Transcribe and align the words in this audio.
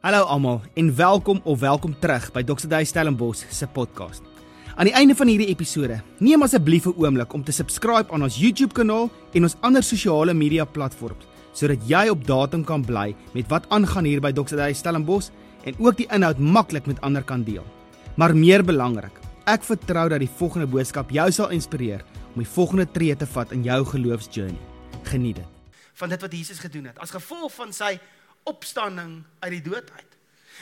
Hallo 0.00 0.22
almal 0.24 0.62
en 0.74 0.94
welkom 0.96 1.40
of 1.44 1.58
welkom 1.60 1.92
terug 2.00 2.30
by 2.32 2.40
Dr. 2.42 2.68
Dave 2.72 2.86
Stellenbosch 2.88 3.42
se 3.52 3.66
podcast. 3.68 4.22
Aan 4.80 4.88
die 4.88 4.94
einde 4.96 5.12
van 5.14 5.28
hierdie 5.28 5.50
episode, 5.52 5.98
neem 6.24 6.40
asseblief 6.42 6.86
'n 6.86 6.94
oomblik 6.96 7.32
om 7.36 7.44
te 7.44 7.52
subscribe 7.52 8.12
aan 8.12 8.22
ons 8.22 8.38
YouTube 8.40 8.72
kanaal 8.72 9.10
en 9.32 9.42
ons 9.42 9.56
ander 9.60 9.82
sosiale 9.82 10.34
media 10.34 10.64
platforms 10.64 11.26
sodat 11.52 11.84
jy 11.88 12.08
op 12.08 12.26
datum 12.26 12.64
kan 12.64 12.84
bly 12.84 13.14
met 13.34 13.48
wat 13.48 13.68
aangaan 13.68 14.04
hier 14.04 14.20
by 14.20 14.32
Dr. 14.32 14.56
Dave 14.56 14.74
Stellenbosch 14.74 15.28
en 15.64 15.74
ook 15.78 15.96
die 15.96 16.08
inhoud 16.10 16.38
maklik 16.38 16.86
met 16.86 17.00
ander 17.00 17.22
kan 17.22 17.44
deel. 17.44 17.64
Maar 18.16 18.36
meer 18.36 18.64
belangrik, 18.64 19.20
ek 19.44 19.62
vertrou 19.62 20.08
dat 20.08 20.20
die 20.20 20.36
volgende 20.36 20.66
boodskap 20.66 21.10
jou 21.10 21.30
sal 21.30 21.50
inspireer 21.50 22.04
om 22.34 22.42
die 22.42 22.52
volgende 22.52 22.90
tree 22.92 23.16
te 23.16 23.26
vat 23.26 23.52
in 23.52 23.62
jou 23.62 23.84
geloofsjourney. 23.84 24.60
Geniet 25.02 25.36
dit. 25.36 25.60
van 26.00 26.08
dit 26.08 26.20
wat 26.20 26.32
Jesus 26.32 26.58
gedoen 26.58 26.84
het 26.84 26.98
as 26.98 27.12
gevolg 27.12 27.52
van 27.52 27.72
sy 27.76 27.98
opstanding 28.42 29.22
uit 29.38 29.52
die 29.58 29.62
dood 29.70 29.90
uit. 29.90 30.10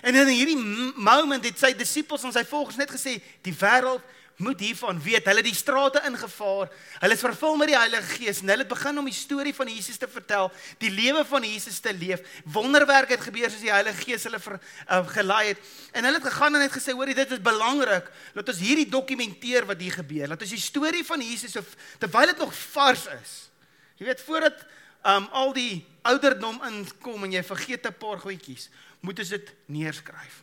En 0.03 0.15
in 0.15 0.31
hierdie 0.31 0.59
moment 0.97 1.45
het 1.45 1.59
sy 1.59 1.73
disippels 1.75 2.23
en 2.27 2.33
sy 2.33 2.45
volgers 2.47 2.79
net 2.79 2.91
gesê 2.91 3.19
die 3.43 3.55
wêreld 3.55 4.05
moet 4.39 4.61
hiervan 4.63 5.01
weet. 5.03 5.27
Hulle 5.27 5.43
het 5.43 5.49
die 5.49 5.57
strate 5.57 6.01
ingevaar. 6.07 6.71
Hulle 7.03 7.17
is 7.17 7.23
vervul 7.25 7.57
met 7.59 7.73
die 7.73 7.77
Heilige 7.77 8.19
Gees 8.21 8.39
en 8.43 8.53
hulle 8.53 8.63
het 8.63 8.71
begin 8.71 9.01
om 9.01 9.09
die 9.11 9.17
storie 9.17 9.55
van 9.55 9.71
Jesus 9.71 9.99
te 9.99 10.07
vertel, 10.11 10.51
die 10.79 10.93
lewe 10.95 11.25
van 11.27 11.43
Jesus 11.43 11.81
te 11.83 11.91
leef. 11.95 12.23
Wonderwerke 12.47 13.17
het 13.17 13.27
gebeur 13.27 13.51
soos 13.51 13.65
die 13.65 13.73
Heilige 13.73 14.05
Gees 14.05 14.29
hulle 14.29 14.39
ver, 14.43 14.61
uh, 14.87 15.01
gelei 15.11 15.43
het. 15.49 15.67
En 15.91 16.07
hulle 16.07 16.23
het 16.23 16.29
gegaan 16.31 16.55
en 16.55 16.63
het 16.63 16.77
gesê, 16.77 16.95
"Hoor, 16.95 17.11
dit 17.11 17.35
is 17.35 17.43
belangrik. 17.43 18.11
Laat 18.35 18.49
ons 18.49 18.63
hierdie 18.63 18.89
dokumenteer 18.89 19.67
wat 19.67 19.81
hier 19.81 19.93
gebeur. 19.93 20.29
Laat 20.29 20.43
ons 20.43 20.55
die 20.55 20.61
storie 20.71 21.05
van 21.05 21.21
Jesus 21.21 21.53
so 21.53 21.65
terwyl 21.99 22.27
dit 22.27 22.39
nog 22.39 22.55
vars 22.55 23.07
is. 23.23 23.51
Jy 23.97 24.07
weet 24.07 24.21
voordat 24.21 24.65
um 25.05 25.29
al 25.33 25.53
die 25.53 25.85
ouderdom 26.03 26.61
inkom 26.65 27.25
en 27.25 27.33
jy 27.33 27.43
vergeet 27.43 27.87
'n 27.87 27.99
paar 27.99 28.19
goedjies, 28.19 28.71
moet 29.01 29.19
ons 29.19 29.29
dit 29.29 29.55
neerskryf. 29.67 30.43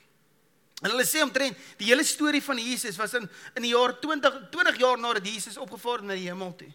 En 0.84 0.90
hulle 0.90 1.06
sê 1.06 1.22
omtrent 1.24 1.58
die 1.78 1.88
hele 1.88 2.04
storie 2.04 2.44
van 2.44 2.58
Jesus 2.58 2.98
was 2.98 3.14
in 3.14 3.30
in 3.56 3.62
die 3.62 3.72
jaar 3.72 4.00
20 4.00 4.50
20 4.52 4.78
jaar 4.78 5.00
nadat 5.00 5.28
Jesus 5.28 5.58
opgevaar 5.58 5.98
het 5.98 6.06
na 6.06 6.14
die 6.14 6.28
hemel 6.28 6.56
toe. 6.56 6.74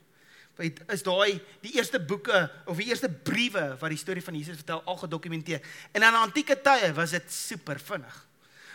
Weet 0.56 0.80
is 0.92 1.02
daai 1.02 1.40
die 1.60 1.74
eerste 1.76 2.00
boeke 2.00 2.50
of 2.66 2.76
die 2.76 2.88
eerste 2.88 3.08
briewe 3.08 3.76
wat 3.80 3.92
die 3.92 3.98
storie 3.98 4.24
van 4.24 4.34
Jesus 4.34 4.56
vertel 4.56 4.82
al 4.84 4.96
gedokumenteer. 4.96 5.60
En 5.92 6.02
in 6.02 6.14
antieke 6.14 6.56
tye 6.60 6.92
was 6.92 7.10
dit 7.10 7.32
super 7.32 7.78
vinnig. 7.78 8.26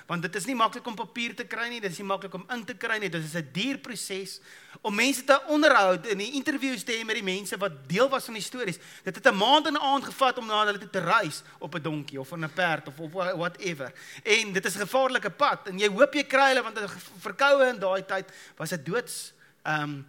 Want 0.05 0.21
dit 0.21 0.35
is 0.37 0.45
nie 0.45 0.55
maklik 0.55 0.85
om 0.85 0.95
papier 0.95 1.33
te 1.33 1.47
kry 1.49 1.65
nie, 1.71 1.79
dit 1.81 1.89
is 1.89 1.97
nie 1.97 2.05
maklik 2.05 2.33
om 2.37 2.43
in 2.53 2.61
te 2.65 2.75
kry 2.77 2.99
nie. 3.01 3.09
Dit 3.09 3.23
is 3.25 3.33
'n 3.33 3.49
duur 3.51 3.77
proses 3.77 4.39
om 4.81 4.93
mense 4.95 5.23
te 5.23 5.41
onderhoud 5.47 6.05
en 6.05 6.17
die 6.17 6.33
interviews 6.33 6.83
te 6.83 6.91
hê 6.91 7.05
met 7.05 7.15
die 7.15 7.23
mense 7.23 7.57
wat 7.57 7.89
deel 7.89 8.09
was 8.09 8.25
van 8.25 8.33
die 8.33 8.43
stories. 8.43 8.77
Dit 9.03 9.15
het 9.15 9.27
'n 9.27 9.35
maand 9.35 9.65
en 9.65 9.73
'n 9.73 9.81
aand 9.81 10.05
gevat 10.05 10.37
om 10.37 10.45
na 10.45 10.65
hulle 10.65 10.77
toe 10.77 10.89
te 10.89 10.99
reis 10.99 11.41
op 11.59 11.73
'n 11.75 11.81
donkie 11.81 12.19
of 12.19 12.31
op 12.31 12.37
'n 12.37 12.53
perd 12.53 12.87
of 12.87 12.99
op 12.99 13.11
whatever. 13.11 13.91
En 14.23 14.53
dit 14.53 14.65
is 14.65 14.75
'n 14.75 14.79
gevaarlike 14.79 15.29
pad 15.29 15.67
en 15.67 15.79
jy 15.79 15.89
hoop 15.89 16.13
jy 16.13 16.23
kry 16.23 16.47
hulle 16.53 16.63
want 16.63 16.79
verkoue 17.19 17.69
in 17.69 17.79
daai 17.79 18.05
tyd 18.05 18.31
was 18.57 18.71
'n 18.71 18.83
doods 18.83 19.33
um 19.63 20.07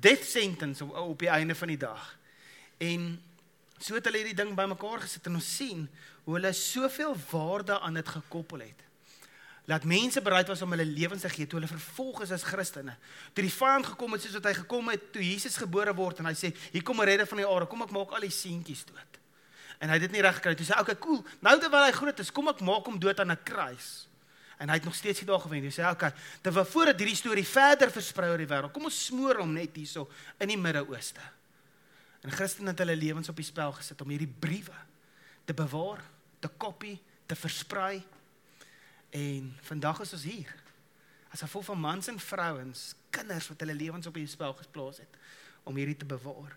death 0.00 0.24
sentence 0.24 0.84
op, 0.84 0.96
op 0.96 1.18
die 1.18 1.28
einde 1.28 1.54
van 1.54 1.68
die 1.68 1.78
dag. 1.78 2.16
En 2.78 3.22
so 3.78 3.94
het 3.94 4.04
hulle 4.04 4.16
hierdie 4.16 4.44
ding 4.44 4.54
bymekaar 4.54 5.00
gesit 5.00 5.26
en 5.26 5.34
ons 5.34 5.56
sien 5.56 5.88
hoe 6.24 6.34
hulle 6.34 6.52
soveel 6.52 7.16
waarde 7.30 7.80
aan 7.80 7.94
dit 7.94 8.08
gekoppel 8.08 8.58
het 8.58 8.85
laat 9.66 9.84
mense 9.84 10.22
bereid 10.22 10.48
was 10.48 10.62
om 10.62 10.70
hulle 10.70 10.86
lewens 10.86 11.24
te 11.26 11.30
gee 11.32 11.46
toe 11.46 11.58
hulle 11.58 11.70
vervolg 11.70 12.22
is 12.22 12.32
as 12.34 12.46
Christene. 12.46 12.94
Toe 13.34 13.42
die 13.42 13.52
vyand 13.52 13.86
gekom 13.92 14.14
het 14.14 14.22
soos 14.22 14.36
wat 14.38 14.48
hy 14.50 14.54
gekom 14.60 14.90
het 14.92 15.08
toe 15.14 15.24
Jesus 15.24 15.58
gebore 15.58 15.94
word 15.98 16.22
en 16.22 16.30
hy 16.30 16.34
sê 16.38 16.52
hier 16.72 16.84
kom 16.86 17.00
'n 17.00 17.08
redder 17.10 17.26
van 17.26 17.38
die 17.42 17.46
aarde, 17.46 17.66
kom 17.66 17.82
ek 17.82 17.90
maak 17.90 18.14
al 18.14 18.20
die 18.20 18.30
seentjies 18.30 18.84
dood. 18.86 19.18
En 19.80 19.88
hy 19.88 19.94
het 19.98 20.06
dit 20.06 20.12
nie 20.12 20.22
reg 20.22 20.36
gekry 20.38 20.54
toe 20.54 20.66
sê 20.66 20.74
hy 20.74 20.80
okay 20.80 20.96
cool, 20.96 21.24
nou 21.40 21.58
terwyl 21.58 21.84
hy 21.84 21.92
groot 21.92 22.20
is, 22.20 22.30
kom 22.30 22.48
ek 22.48 22.60
maak 22.60 22.86
hom 22.86 22.98
dood 22.98 23.20
aan 23.20 23.32
'n 23.32 23.42
kruis. 23.44 24.06
En 24.58 24.68
hy 24.68 24.74
het 24.74 24.84
nog 24.84 24.94
steeds 24.94 25.20
nie 25.20 25.26
daar 25.26 25.40
gewen 25.40 25.60
nie. 25.60 25.70
Hy 25.70 25.82
sê 25.82 25.90
okay, 25.90 26.12
terwyl 26.42 26.64
voordat 26.64 26.98
hierdie 26.98 27.16
storie 27.16 27.44
verder 27.44 27.90
versprei 27.90 28.30
oor 28.30 28.38
die 28.38 28.46
wêreld, 28.46 28.72
kom 28.72 28.84
ons 28.84 29.06
smoor 29.06 29.36
hom 29.36 29.52
net 29.52 29.76
hierso 29.76 30.08
in 30.40 30.48
die 30.48 30.56
Midde-Ooste. 30.56 31.20
En 32.22 32.30
Christene 32.30 32.72
het 32.72 32.78
hulle 32.78 32.96
lewens 32.96 33.28
op 33.28 33.36
die 33.36 33.44
spel 33.44 33.72
gesit 33.72 34.00
om 34.00 34.08
hierdie 34.08 34.34
briewe 34.40 34.74
te 35.44 35.54
bewaar, 35.54 36.00
te 36.40 36.48
kopie, 36.48 36.98
te 37.26 37.34
versprei 37.34 38.02
En 39.10 39.56
vandag 39.62 40.00
is 40.00 40.12
ons 40.12 40.22
hier. 40.22 40.54
As 41.30 41.40
gevolg 41.40 41.64
van 41.64 41.80
mans 41.80 42.08
en 42.08 42.20
vrouens, 42.20 42.94
kinders 43.10 43.48
wat 43.48 43.60
hulle 43.60 43.74
lewens 43.74 44.06
op 44.06 44.14
die 44.14 44.26
spel 44.26 44.54
geplaas 44.54 45.02
het 45.02 45.18
om 45.66 45.76
hierdie 45.76 45.96
te 45.96 46.06
bewaar. 46.06 46.54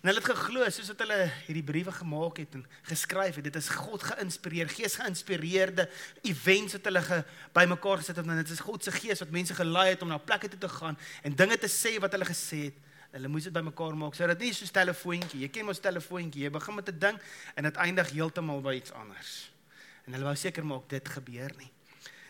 En 0.00 0.08
hulle 0.08 0.20
het 0.22 0.30
geglo 0.30 0.64
soos 0.72 0.88
wat 0.94 1.02
hulle 1.04 1.16
hierdie 1.44 1.64
briewe 1.66 1.92
gemaak 1.92 2.38
het 2.40 2.54
en 2.56 2.62
geskryf 2.88 3.36
het, 3.36 3.44
dit 3.44 3.56
is 3.60 3.68
God 3.68 4.06
geïnspireer, 4.08 4.70
Gees 4.72 4.96
geïnspireerde 4.96 5.84
events 6.24 6.78
wat 6.78 6.88
hulle 6.88 7.02
ge, 7.04 7.18
bymekaar 7.52 8.00
gesit 8.00 8.16
het 8.16 8.24
en 8.24 8.40
dit 8.40 8.54
is 8.54 8.62
God 8.64 8.86
se 8.86 8.94
Gees 8.96 9.20
wat 9.20 9.34
mense 9.34 9.56
gelei 9.58 9.90
het 9.90 10.06
om 10.06 10.08
na 10.08 10.16
plekke 10.16 10.48
toe 10.48 10.62
te 10.62 10.72
gaan 10.72 10.96
en 11.20 11.36
dinge 11.36 11.58
te 11.60 11.68
sê 11.68 11.98
wat 12.00 12.16
hulle 12.16 12.30
gesê 12.30 12.62
het. 12.70 12.80
Hulle 13.10 13.28
moes 13.28 13.44
dit 13.44 13.52
bymekaar 13.52 13.96
maak. 13.98 14.14
So 14.14 14.26
dit 14.30 14.46
nie 14.46 14.52
so 14.54 14.64
'n 14.64 14.72
telefoontjie. 14.72 15.40
Jy 15.40 15.48
ken 15.48 15.66
mos 15.66 15.80
telefoontjie. 15.80 16.44
Jy 16.44 16.50
begin 16.50 16.74
met 16.74 16.88
'n 16.88 16.98
ding 16.98 17.18
en 17.56 17.64
dit 17.64 17.76
eindig 17.76 18.10
heeltemal 18.10 18.62
by 18.62 18.74
iets 18.74 18.92
anders. 18.92 19.49
En 20.10 20.16
hulle 20.16 20.26
wou 20.26 20.34
seker 20.34 20.66
maak 20.66 20.88
dit 20.90 21.08
gebeur 21.14 21.52
nie. 21.54 21.68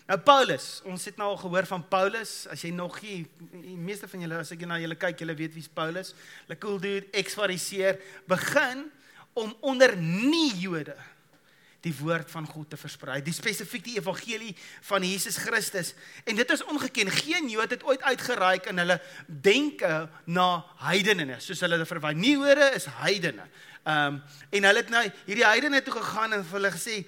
Nou 0.05 0.19
Paulus, 0.21 0.65
ons 0.85 1.05
het 1.09 1.17
nou 1.17 1.31
al 1.33 1.39
gehoor 1.41 1.65
van 1.71 1.85
Paulus. 1.89 2.33
As 2.53 2.61
jy 2.61 2.75
nog 2.77 2.99
nie 3.01 3.23
die 3.55 3.77
meeste 3.81 4.09
van 4.11 4.21
julle 4.21 4.41
as 4.43 4.51
ek 4.53 4.67
na 4.69 4.77
julle 4.83 4.99
kyk, 5.01 5.23
julle 5.23 5.37
weet 5.39 5.55
wie's 5.57 5.71
Paulus. 5.73 6.13
'n 6.51 6.59
Cool 6.61 6.77
dude, 6.77 7.07
ex-fariseer, 7.17 7.97
begin 8.29 8.91
om 9.33 9.55
onder 9.65 9.97
nie-Jode 9.97 10.97
die 11.81 11.95
woord 11.97 12.29
van 12.29 12.45
God 12.45 12.69
te 12.69 12.77
versprei. 12.77 13.23
Die 13.25 13.33
spesifiek 13.33 13.85
die 13.87 13.97
evangelie 13.97 14.53
van 14.83 15.01
Jesus 15.03 15.39
Christus. 15.41 15.95
En 16.29 16.37
dit 16.37 16.51
is 16.51 16.65
ongeken. 16.65 17.09
Geen 17.09 17.49
Jood 17.49 17.71
het 17.71 17.85
ooit 17.85 18.03
uitgereik 18.03 18.67
in 18.67 18.83
hulle 18.83 19.01
denke 19.27 20.11
na 20.27 20.51
heidene, 20.85 21.41
soos 21.41 21.65
hulle 21.65 21.81
dit 21.81 21.89
verwy. 21.89 22.13
Nie 22.13 22.37
Jode 22.37 22.69
is 22.77 22.85
heidene. 23.01 23.49
Ehm 23.89 24.21
um, 24.21 24.23
en 24.51 24.65
hulle 24.69 24.85
het 24.85 24.91
nou 24.93 25.07
hierdie 25.25 25.47
heidene 25.47 25.81
toe 25.83 25.95
gegaan 25.95 26.35
en 26.37 26.45
vir 26.45 26.59
hulle 26.59 26.77
gesê 26.77 27.05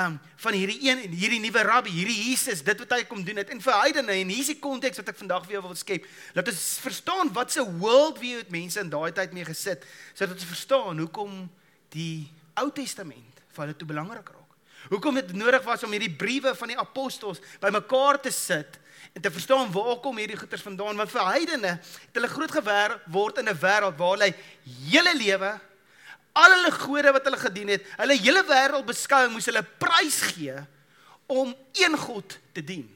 um 0.00 0.16
van 0.40 0.56
hierdie 0.56 0.78
een 0.86 1.02
hierdie 1.12 1.40
nuwe 1.42 1.62
rabbi, 1.66 1.92
hierdie 1.92 2.30
Jesus, 2.30 2.62
dit 2.64 2.82
wat 2.84 2.92
hy 2.96 3.04
kom 3.08 3.24
doen 3.24 3.40
het. 3.42 3.50
En 3.52 3.60
vir 3.60 3.78
heidene 3.82 4.16
en 4.22 4.32
hier 4.32 4.42
is 4.44 4.52
die 4.52 4.58
konteks 4.62 5.00
wat 5.02 5.12
ek 5.12 5.18
vandag 5.20 5.46
vir 5.46 5.58
jou 5.58 5.62
wil 5.68 5.78
skep. 5.78 6.06
Laat 6.36 6.50
ons 6.52 6.66
verstaan 6.84 7.32
wat 7.36 7.52
se 7.52 7.64
worldview 7.64 8.42
het 8.42 8.52
mense 8.54 8.80
in 8.80 8.92
daai 8.92 9.10
tyd 9.16 9.34
mee 9.36 9.48
gesit, 9.48 9.86
sodat 10.14 10.36
ons 10.38 10.50
verstaan 10.52 11.02
hoekom 11.04 11.42
die 11.94 12.28
Ou 12.60 12.68
Testament 12.74 13.42
vir 13.54 13.64
hulle 13.64 13.76
toe 13.78 13.88
belangrik 13.88 14.28
raak. 14.28 14.58
Hoekom 14.90 15.18
dit 15.20 15.32
nodig 15.36 15.64
was 15.66 15.82
om 15.84 15.92
hierdie 15.92 16.12
briewe 16.16 16.54
van 16.56 16.72
die 16.72 16.78
apostels 16.80 17.42
bymekaar 17.60 18.20
te 18.24 18.32
sit 18.32 18.78
en 19.12 19.22
te 19.22 19.32
verstaan 19.32 19.72
waar 19.72 19.98
kom 20.00 20.18
hierdie 20.20 20.38
goeters 20.38 20.64
vandaan 20.64 20.98
want 21.00 21.12
vir 21.12 21.26
heidene 21.32 21.72
het 21.80 22.16
hulle 22.16 22.30
groot 22.30 22.52
geword 22.56 23.40
in 23.42 23.48
'n 23.48 23.60
wêreld 23.60 23.98
waar 23.98 24.16
hulle 24.16 24.34
hele 24.90 25.14
lewe 25.16 25.52
al 26.40 26.56
hulle 26.56 26.72
gode 26.72 27.12
wat 27.16 27.26
hulle 27.28 27.40
gedien 27.40 27.74
het, 27.74 27.88
hulle 28.00 28.16
hele 28.18 28.44
wêreld 28.48 28.88
beskouing 28.88 29.34
moes 29.34 29.48
hulle 29.50 29.64
prys 29.82 30.20
gee 30.32 30.56
om 31.30 31.52
een 31.78 31.96
God 32.06 32.38
te 32.56 32.64
dien. 32.64 32.88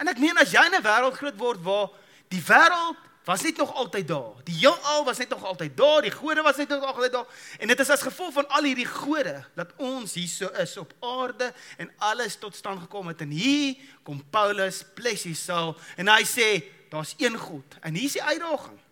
En 0.00 0.10
ek 0.10 0.20
meen 0.22 0.38
as 0.42 0.54
jy 0.54 0.62
in 0.66 0.78
'n 0.78 0.86
wêreld 0.86 1.18
groot 1.18 1.38
word 1.38 1.60
waar 1.62 1.90
die 2.28 2.42
wêreld 2.42 3.02
was 3.24 3.42
net 3.42 3.56
nog 3.56 3.74
altyd 3.74 4.08
daar. 4.08 4.36
Die 4.44 4.54
heelal 4.54 5.04
was 5.04 5.18
net 5.18 5.28
nog 5.28 5.44
altyd 5.44 5.76
daar, 5.76 6.02
die 6.02 6.10
gode 6.10 6.42
was 6.42 6.56
net 6.56 6.68
nog 6.68 6.84
altyd 6.84 7.12
daar. 7.12 7.26
En 7.58 7.68
dit 7.68 7.80
is 7.80 7.90
as 7.90 8.02
gevolg 8.02 8.32
van 8.32 8.48
al 8.48 8.62
hierdie 8.62 8.86
gode 8.86 9.44
dat 9.54 9.72
ons 9.76 10.14
hier 10.14 10.28
so 10.28 10.48
is 10.60 10.76
op 10.76 10.92
aarde 11.00 11.52
en 11.76 11.90
alles 11.98 12.36
tot 12.36 12.56
stand 12.56 12.80
gekom 12.80 13.06
het. 13.06 13.20
En 13.20 13.30
hier 13.30 13.76
kom 14.02 14.24
Paulus, 14.30 14.84
bless 14.94 15.24
his 15.24 15.44
soul, 15.44 15.76
en 15.96 16.08
hy 16.08 16.22
sê 16.28 16.48
daar's 16.90 17.14
een 17.18 17.38
God. 17.38 17.78
En 17.80 17.94
hier 17.94 18.04
is 18.04 18.12
die 18.12 18.22
uitdaging. 18.22 18.83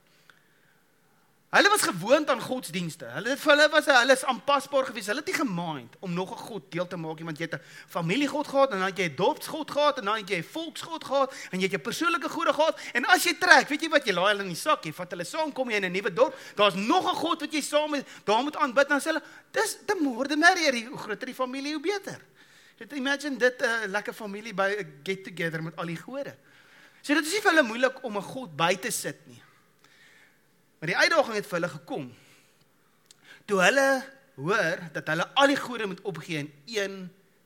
Hulle 1.53 1.69
was 1.69 1.83
gewoond 1.83 2.31
aan 2.31 2.41
godsdienste. 2.41 3.05
Hulle 3.13 3.35
vir 3.37 3.51
hulle 3.53 3.65
was 3.69 3.89
hulle 3.93 4.15
is 4.17 4.23
aanpasbaar 4.25 4.87
geweest. 4.89 5.11
Hulle 5.13 5.21
het 5.21 5.27
nie 5.29 5.37
gemind 5.37 5.97
om 6.01 6.15
nog 6.17 6.31
'n 6.33 6.45
god 6.49 6.71
deel 6.73 6.87
te 6.87 6.97
maak 6.97 7.17
nie, 7.17 7.25
want 7.25 7.39
jy 7.39 7.45
het 7.45 7.55
'n 7.55 7.63
familiegod 7.89 8.49
gehad 8.49 8.71
en 8.73 8.79
dan 8.79 8.89
het 8.89 8.99
jy 8.99 9.05
'n 9.05 9.15
dorpsgod 9.17 9.71
gehad 9.71 9.99
en 9.99 10.05
dan 10.05 10.17
het 10.17 10.29
jy 10.29 10.37
'n 10.37 10.49
volksgod 10.53 11.05
gehad 11.05 11.35
en 11.51 11.59
jy 11.59 11.63
het 11.63 11.71
jou 11.71 11.83
persoonlike 11.83 12.29
gode 12.29 12.53
gehad. 12.53 12.81
En 12.93 13.05
as 13.05 13.25
jy 13.25 13.35
trek, 13.35 13.69
weet 13.69 13.83
jy 13.83 13.89
wat 13.89 14.05
jy 14.07 14.13
laai 14.13 14.29
hulle 14.29 14.43
in 14.43 14.49
die 14.49 14.57
sak, 14.57 14.85
jy 14.85 14.93
vat 14.93 15.11
hulle 15.11 15.25
saam, 15.25 15.53
kom 15.53 15.71
jy 15.71 15.77
in 15.77 15.85
'n 15.85 15.93
nuwe 15.93 16.13
dorp. 16.13 16.35
Daar's 16.55 16.75
nog 16.75 17.05
'n 17.13 17.17
god 17.17 17.41
wat 17.41 17.53
jy 17.53 17.61
saam 17.61 17.91
met 17.91 18.07
daar 18.25 18.43
moet 18.43 18.57
aanbid. 18.57 18.89
Dan 18.89 19.01
sê 19.01 19.05
hulle, 19.05 19.23
dis 19.51 19.77
the 19.87 19.97
more 20.01 20.29
the 20.29 20.37
merrier. 20.37 20.89
Hoe 20.89 20.99
groter 20.99 21.27
die 21.27 21.35
familie, 21.35 21.73
hoe 21.73 21.83
beter. 21.83 22.21
Jy 22.79 22.97
imagine 22.97 23.37
dit 23.37 23.61
'n 23.61 23.65
uh, 23.65 23.87
lekker 23.89 24.15
familie 24.15 24.55
by 24.55 24.77
'n 24.79 25.01
get 25.03 25.25
together 25.25 25.63
met 25.63 25.77
al 25.77 25.87
die 25.87 25.97
gode. 25.97 26.35
So 27.03 27.15
dit 27.15 27.27
is 27.27 27.33
nie 27.33 27.41
vir 27.41 27.51
hulle 27.51 27.63
moeilik 27.63 28.05
om 28.05 28.17
'n 28.17 28.23
god 28.23 28.57
by 28.57 28.75
te 28.75 28.91
sit 28.91 29.27
nie. 29.27 29.43
Maar 30.83 30.91
die 30.91 30.99
uitdaging 30.99 31.37
het 31.37 31.47
vir 31.47 31.55
hulle 31.61 31.69
gekom. 31.71 32.07
Toe 33.47 33.59
hulle 33.63 33.85
hoor 34.35 34.81
dat 34.91 35.13
hulle 35.13 35.27
al 35.39 35.53
die 35.53 35.61
gode 35.61 35.87
moet 35.87 36.01
opgee 36.11 36.41
en 36.41 36.49
een 36.67 36.97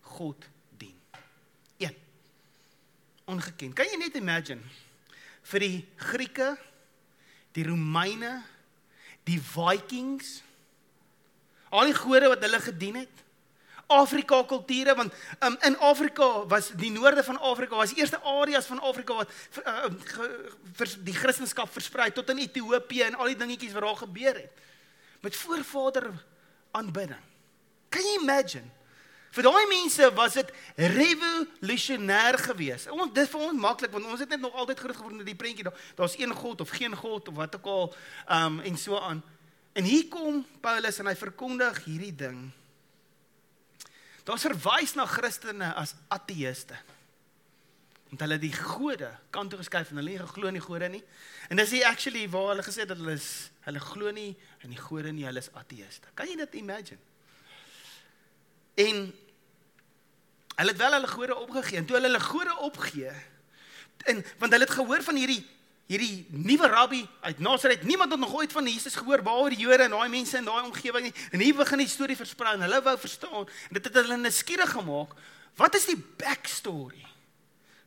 God 0.00 0.46
dien. 0.80 0.94
Een. 1.76 1.92
Ongeken. 3.28 3.74
Kan 3.76 3.90
jy 3.92 3.98
net 4.00 4.16
imagine 4.16 4.64
vir 5.52 5.66
die 5.66 5.82
Grieke, 6.00 6.54
die 7.52 7.66
Romeine, 7.68 8.38
die 9.28 9.36
Vikings, 9.36 10.40
al 11.68 11.92
die 11.92 11.98
gode 12.00 12.32
wat 12.32 12.40
hulle 12.40 12.62
gedien 12.64 13.02
het, 13.02 13.22
Afrika 13.86 14.42
kulture 14.44 14.94
want 14.94 15.14
um, 15.40 15.56
in 15.62 15.78
Afrika 15.78 16.46
was 16.46 16.72
die 16.74 16.90
noorde 16.90 17.22
van 17.24 17.38
Afrika 17.38 17.76
was 17.76 17.92
die 17.94 18.02
eerste 18.02 18.18
areas 18.22 18.66
van 18.66 18.80
Afrika 18.80 19.14
wat 19.14 19.30
uh, 19.62 19.90
vir 20.74 20.94
die 21.06 21.14
Christendom 21.14 21.70
versprei 21.70 22.10
tot 22.10 22.30
in 22.34 22.42
Ethiopië 22.42 23.10
en 23.10 23.18
al 23.20 23.30
die 23.30 23.38
dingetjies 23.38 23.76
wat 23.76 23.86
daar 23.86 24.00
gebeur 24.02 24.40
het 24.42 24.64
met 25.22 25.36
voorvader 25.36 26.10
aanbidding. 26.76 27.22
Kan 27.88 28.02
jy 28.04 28.18
imagine? 28.20 28.68
Vir 29.36 29.44
daai 29.44 29.66
mense 29.68 30.10
was 30.16 30.36
dit 30.38 30.52
revolusionêr 30.80 32.38
geweest. 32.40 32.90
Ons 32.90 33.12
dit 33.12 33.30
vir 33.30 33.46
ons 33.48 33.58
maklik 33.60 33.92
want 33.92 34.06
ons 34.08 34.20
het 34.20 34.30
net 34.32 34.40
nog 34.40 34.54
altyd 34.54 34.80
groot 34.80 34.98
geword 34.98 35.18
met 35.20 35.28
die 35.28 35.38
prentjie 35.38 35.66
daar 35.66 35.88
daar's 35.98 36.18
een 36.18 36.34
God 36.34 36.60
of 36.64 36.74
geen 36.74 36.94
God 36.96 37.28
of 37.28 37.38
wat 37.38 37.56
ook 37.58 37.66
al 37.70 37.90
um 38.42 38.60
en 38.60 38.78
so 38.80 38.98
aan. 38.98 39.22
En 39.76 39.84
hier 39.84 40.08
kom 40.08 40.44
Paulus 40.60 40.98
en 40.98 41.10
hy 41.10 41.14
verkondig 41.14 41.84
hierdie 41.84 42.14
ding 42.16 42.46
Daar's 44.26 44.42
verwys 44.42 44.96
na 44.98 45.06
Christene 45.06 45.68
as 45.78 45.94
ateëste. 46.10 46.74
Want 48.10 48.22
hulle 48.24 48.38
die 48.42 48.54
gode 48.54 49.10
kant 49.34 49.52
toe 49.52 49.60
geskuif 49.60 49.92
en 49.92 50.00
hulle 50.02 50.26
glo 50.32 50.50
nie 50.50 50.62
gode 50.62 50.88
nie. 50.90 51.02
En 51.50 51.58
dis 51.60 51.74
actually 51.86 52.24
waar 52.30 52.54
hulle 52.54 52.64
gesê 52.66 52.86
dat 52.86 52.98
hulle 52.98 53.14
is 53.14 53.50
hulle 53.66 53.82
glo 53.82 54.10
nie 54.14 54.32
in 54.66 54.74
die 54.74 54.80
gode 54.82 55.12
nie, 55.14 55.26
hulle 55.26 55.42
is 55.42 55.50
ateëste. 55.54 56.10
Kan 56.18 56.30
jy 56.30 56.36
dit 56.42 56.58
imagine? 56.62 56.98
En 58.82 59.00
hulle 60.56 60.74
het 60.74 60.82
wel 60.82 60.98
hulle 60.98 61.08
gode 61.08 61.36
opgegee 61.36 61.78
en 61.78 61.86
toe 61.86 61.96
hulle 61.98 62.10
hulle 62.10 62.24
gode 62.26 62.58
opgee 62.66 63.12
en 64.10 64.22
want 64.38 64.52
hulle 64.52 64.64
het 64.64 64.74
gehoor 64.78 65.02
van 65.02 65.18
hierdie 65.20 65.42
hierdie 65.86 66.26
nuwe 66.34 66.66
rabbi 66.66 67.00
uit 67.20 67.38
Nasaret. 67.38 67.82
Niemand 67.86 68.10
het 68.10 68.20
nog 68.20 68.34
ooit 68.34 68.52
van 68.52 68.66
Jesus 68.66 68.94
gehoor 68.98 69.22
behalwe 69.22 69.54
die 69.54 69.62
Jode 69.62 69.86
en 69.86 69.94
daai 69.94 70.08
mense 70.10 70.38
in 70.38 70.46
daai 70.48 70.64
omgewing 70.66 71.08
nie. 71.08 71.14
En 71.30 71.40
hier 71.40 71.54
begin 71.54 71.82
die 71.82 71.90
storie 71.90 72.18
versprei 72.18 72.56
en 72.56 72.64
hulle 72.66 72.80
wou 72.82 72.96
verstaan 72.98 73.44
en 73.46 73.78
dit 73.78 73.84
het 73.84 74.00
hulle 74.00 74.18
nuuskierig 74.18 74.72
gemaak. 74.74 75.14
Wat 75.56 75.78
is 75.78 75.86
die 75.88 75.98
backstory 76.18 77.04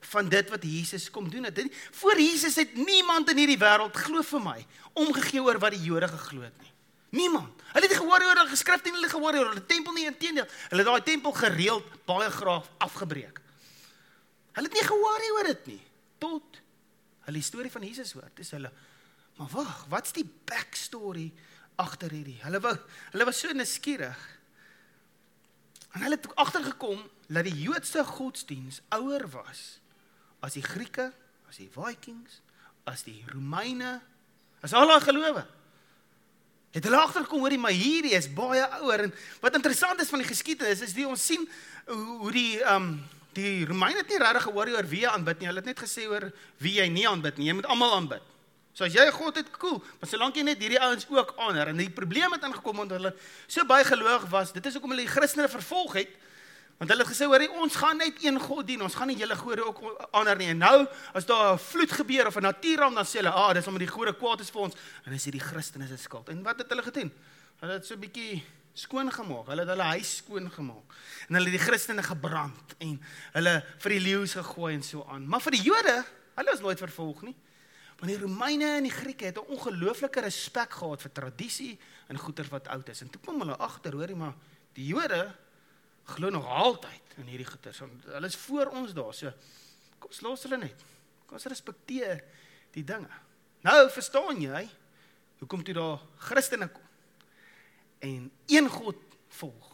van 0.09 0.29
dit 0.31 0.49
wat 0.49 0.63
Jesus 0.63 1.09
kom 1.11 1.27
doen 1.29 1.43
het? 1.49 1.59
Voor 1.91 2.19
Jesus 2.19 2.55
het 2.55 2.75
niemand 2.75 3.29
in 3.29 3.43
hierdie 3.43 3.59
wêreld 3.59 3.99
glo 4.05 4.23
vir 4.23 4.45
my 4.47 4.57
omgegee 4.93 5.43
oor 5.43 5.59
wat 5.59 5.75
die 5.75 5.83
Jode 5.83 6.07
geglo 6.07 6.47
het 6.47 6.55
nie. 6.63 6.71
Niemand. 7.19 7.61
Hulle 7.73 7.87
het 7.87 7.97
gehoor 7.97 8.23
oor 8.23 8.41
die 8.43 8.53
geskrifte 8.53 8.89
nie, 8.89 8.97
hulle 8.99 9.11
gehoor 9.11 9.37
oor 9.41 9.53
die 9.57 9.65
tempel 9.65 9.93
nie, 9.93 10.07
inteendeel. 10.09 10.47
Hulle 10.71 10.85
het 10.85 10.89
daai 10.89 11.05
tempel 11.05 11.35
gereeld 11.35 11.93
baie 12.09 12.29
graag 12.31 12.65
afgebreek. 12.85 13.41
Hulle 14.55 14.69
het 14.69 14.77
nie 14.77 14.87
gehoor 14.87 15.29
oor 15.35 15.51
dit 15.51 15.69
nie 15.73 15.81
tot 16.19 16.59
hulle 17.29 17.41
die 17.41 17.47
storie 17.47 17.71
van 17.71 17.85
Jesus 17.85 18.15
hoor, 18.17 18.29
dis 18.37 18.51
hulle 18.57 18.71
maar 19.39 19.51
wag, 19.53 19.85
wat's 19.87 20.11
die 20.11 20.25
backstory 20.25 21.29
agter 21.79 22.11
hierdie? 22.11 22.41
Hulle 22.43 22.59
wou 22.63 22.73
hulle 23.13 23.27
was 23.29 23.39
so 23.39 23.53
nuuskierig. 23.55 24.19
En 25.95 26.03
hulle 26.03 26.17
het 26.17 26.27
agtergekom 26.35 26.99
dat 27.31 27.47
die 27.47 27.55
Joodse 27.63 28.03
godsdiens 28.03 28.81
ouer 28.97 29.23
was 29.31 29.79
as 30.43 30.55
die 30.55 30.63
Grieke, 30.63 31.09
as 31.49 31.59
die 31.59 31.69
Vikings, 31.71 32.41
as 32.87 33.03
die 33.07 33.17
Romeine, 33.31 33.97
as 34.63 34.75
al 34.75 34.87
daai 34.87 35.01
gelowe. 35.03 35.45
Het 36.75 36.85
hulle 36.85 36.99
agtergekom 36.99 37.43
hoor 37.43 37.55
die 37.55 37.61
maar 37.61 37.75
hierdie 37.75 38.13
is 38.17 38.29
baie 38.31 38.63
ouer 38.79 39.07
en 39.07 39.15
wat 39.41 39.55
interessant 39.57 39.99
is 40.03 40.11
van 40.11 40.21
die 40.21 40.29
geskiedenis 40.29 40.83
is 40.85 40.93
die 40.93 41.07
ons 41.07 41.23
sien 41.31 41.47
hoe, 41.87 42.19
hoe 42.25 42.33
die 42.35 42.51
ehm 42.59 42.91
um, 42.91 42.91
die 43.33 43.65
Romeine 43.65 43.97
het 43.97 44.09
nie 44.09 44.17
regtig 44.17 44.43
gehoor 44.43 44.71
oor 44.73 44.87
wie 44.89 45.01
jy 45.01 45.11
aanbid 45.11 45.39
nie. 45.39 45.47
Hulle 45.47 45.61
het 45.61 45.69
net 45.69 45.79
gesê 45.79 46.07
oor 46.09 46.31
wie 46.57 46.75
jy 46.79 46.87
nie 46.89 47.07
aanbid 47.07 47.37
nie. 47.37 47.47
Jy 47.47 47.53
moet 47.59 47.65
almal 47.69 47.93
aanbid. 47.93 48.21
So 48.73 48.85
as 48.85 48.93
jy 48.93 49.09
God 49.11 49.35
het, 49.35 49.49
cool, 49.59 49.81
maar 49.99 50.07
solank 50.07 50.37
jy 50.39 50.43
net 50.47 50.61
hierdie 50.63 50.79
ouens 50.79 51.05
ook 51.09 51.33
aaner 51.43 51.67
en 51.67 51.77
die 51.81 51.89
probleem 51.91 52.31
het 52.31 52.45
ingekom 52.47 52.79
omdat 52.79 52.99
hulle 52.99 53.13
so 53.47 53.65
baie 53.67 53.83
geloof 53.83 54.29
was, 54.31 54.53
dit 54.55 54.65
is 54.65 54.77
hoekom 54.77 54.93
hulle 54.93 55.03
die 55.03 55.11
Christene 55.11 55.49
vervolg 55.51 55.97
het. 55.99 56.13
Want 56.79 56.93
hulle 56.93 57.03
het 57.03 57.11
gesê 57.11 57.27
hoor, 57.27 57.43
ons 57.59 57.75
gaan 57.75 57.99
net 57.99 58.21
een 58.23 58.39
God 58.39 58.63
dien. 58.69 58.79
Ons 58.81 58.95
gaan 58.95 59.09
nie 59.11 59.17
julle 59.19 59.35
gode 59.35 59.65
ook 59.67 59.81
aaner 60.15 60.39
nie. 60.39 60.47
En 60.53 60.61
nou 60.63 60.77
as 61.11 61.25
daar 61.27 61.53
'n 61.53 61.59
vloed 61.59 61.91
gebeur 61.91 62.27
of 62.27 62.37
'n 62.37 62.47
natuurramp 62.47 62.95
dan 62.95 63.05
sê 63.05 63.19
hulle, 63.19 63.31
"Ah, 63.31 63.53
dis 63.53 63.67
omdat 63.67 63.83
die 63.83 63.95
gode 63.97 64.13
kwaad 64.15 64.39
is 64.39 64.49
vir 64.49 64.61
ons." 64.61 64.75
En 65.05 65.11
dis 65.11 65.23
hierdie 65.23 65.43
Christene 65.43 65.87
se 65.87 65.97
skuld. 65.97 66.29
En 66.29 66.43
wat 66.43 66.57
het 66.57 66.69
hulle 66.69 66.83
gedoen? 66.83 67.11
Hulle 67.59 67.73
het 67.73 67.85
so 67.85 67.95
'n 67.95 67.99
bietjie 67.99 68.43
skoon 68.73 69.11
gemaak. 69.11 69.47
Hulle 69.47 69.65
het 69.65 69.69
hulle 69.73 69.89
huis 69.95 70.15
skoon 70.21 70.51
gemaak. 70.51 70.95
En 71.27 71.37
hulle 71.37 71.51
het 71.51 71.57
die 71.57 71.65
Christene 71.65 72.03
gebrand 72.03 72.75
en 72.79 72.95
hulle 73.33 73.55
vir 73.83 73.95
die 73.95 74.01
leeu's 74.05 74.33
gegooi 74.39 74.73
en 74.75 74.83
so 74.83 75.03
aan. 75.09 75.27
Maar 75.27 75.43
vir 75.47 75.57
die 75.57 75.63
Jode, 75.67 75.95
hulle 76.39 76.53
is 76.53 76.63
nooit 76.63 76.79
vervolg 76.79 77.21
nie. 77.27 77.35
Want 77.99 78.13
die 78.13 78.19
Romeine 78.21 78.77
en 78.77 78.87
die 78.87 78.95
Grieke 78.95 79.25
het 79.25 79.37
'n 79.37 79.51
ongelooflike 79.55 80.21
respek 80.21 80.71
gehad 80.71 81.01
vir 81.01 81.11
tradisie 81.11 81.79
en 82.07 82.17
goeder 82.17 82.47
wat 82.49 82.67
oud 82.67 82.89
is. 82.89 83.01
En 83.01 83.09
toe 83.09 83.21
kom 83.21 83.39
hulle 83.39 83.57
agter, 83.57 83.93
hoorie, 83.93 84.15
maar 84.15 84.33
die 84.73 84.85
Jode 84.85 85.35
glo 86.03 86.29
nog 86.29 86.45
altyd 86.45 87.15
in 87.17 87.27
hierdie 87.27 87.45
goeder. 87.45 87.73
So, 87.73 87.89
hulle 88.05 88.27
is 88.27 88.35
voor 88.35 88.65
ons 88.65 88.93
daar. 88.93 89.13
So 89.13 89.31
kom 89.99 90.09
ons 90.09 90.21
los 90.21 90.43
hulle 90.43 90.57
net. 90.57 90.83
Kom 91.25 91.37
ons 91.37 91.45
respekteer 91.45 92.23
die 92.71 92.83
dinge. 92.83 93.11
Nou 93.61 93.89
verstaan 93.89 94.41
jy 94.41 94.69
hoekom 95.39 95.63
toe 95.63 95.73
daar 95.73 95.99
Christene 96.17 96.67
kom 96.67 96.88
en 97.99 98.31
een 98.45 98.69
God 98.69 98.95
volg. 99.27 99.69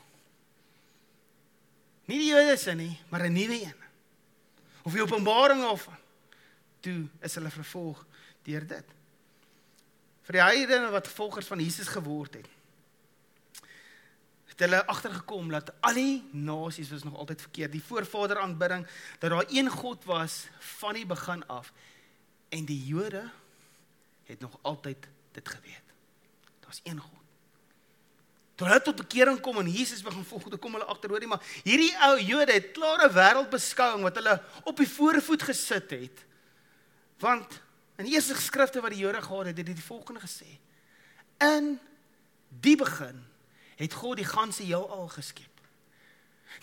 Nie 2.06 2.20
die 2.22 2.30
Jode 2.30 2.58
se 2.58 2.74
nie, 2.74 3.00
maar 3.10 3.26
'n 3.26 3.34
nuwe 3.34 3.62
een. 3.62 3.84
Of 4.84 4.94
die 4.94 5.02
Openbaring 5.02 5.64
of 5.64 5.90
toe 6.80 7.08
is 7.20 7.36
hulle 7.36 7.50
vervolg 7.50 8.06
deur 8.46 8.68
dit. 8.68 8.86
Vir 10.26 10.38
die 10.38 10.42
heidene 10.42 10.92
wat 10.94 11.08
volgers 11.08 11.48
van 11.50 11.60
Jesus 11.60 11.88
geword 11.88 12.34
het. 12.34 12.48
Het 14.46 14.60
hulle 14.60 14.86
agtergekom 14.86 15.50
dat 15.50 15.74
al 15.80 15.98
die 15.98 16.24
nasies 16.32 16.90
was 16.90 17.04
nog 17.04 17.18
altyd 17.18 17.42
verkeerd. 17.42 17.72
Die 17.72 17.84
voorvader 17.84 18.40
aanbidding 18.40 18.88
dat 19.20 19.30
daar 19.30 19.46
een 19.50 19.70
God 19.70 20.04
was 20.04 20.48
van 20.60 20.94
die 20.94 21.06
begin 21.06 21.48
af 21.48 21.74
en 22.50 22.66
die 22.66 22.86
Jode 22.86 23.30
het 24.24 24.40
nog 24.40 24.60
altyd 24.62 25.08
dit 25.32 25.50
geweet. 25.50 25.84
Daar's 26.60 26.82
een 26.84 27.00
God. 27.00 27.25
Toe 28.56 28.68
hulle 28.70 28.82
tot 28.82 29.02
bekering 29.04 29.40
kom 29.44 29.58
en 29.60 29.68
Jesus 29.68 30.04
begin 30.04 30.24
volg, 30.24 30.48
toe 30.48 30.60
kom 30.62 30.78
hulle 30.78 30.88
agter 30.88 31.12
hoorie 31.12 31.28
maar 31.28 31.44
hierdie 31.66 31.92
ou 32.08 32.14
Jode 32.24 32.56
het 32.56 32.72
klare 32.76 33.10
wêreldbeskouing 33.12 34.06
wat 34.06 34.20
hulle 34.22 34.38
op 34.64 34.78
die 34.80 34.88
voorvoet 34.88 35.44
gesit 35.50 35.92
het. 35.92 36.22
Want 37.20 37.60
in 38.00 38.08
die 38.08 38.16
eerste 38.16 38.38
geskrifte 38.38 38.84
wat 38.84 38.96
die 38.96 39.04
Jode 39.04 39.22
gehad 39.24 39.52
het, 39.52 39.60
het 39.60 39.68
dit 39.72 39.76
die 39.76 39.84
volgende 39.84 40.24
gesê: 40.24 40.48
In 41.44 41.76
die 42.64 42.78
begin 42.80 43.20
het 43.76 43.94
God 43.94 44.22
die 44.22 44.28
ganse 44.28 44.64
heelal 44.64 45.08
geskep. 45.12 45.52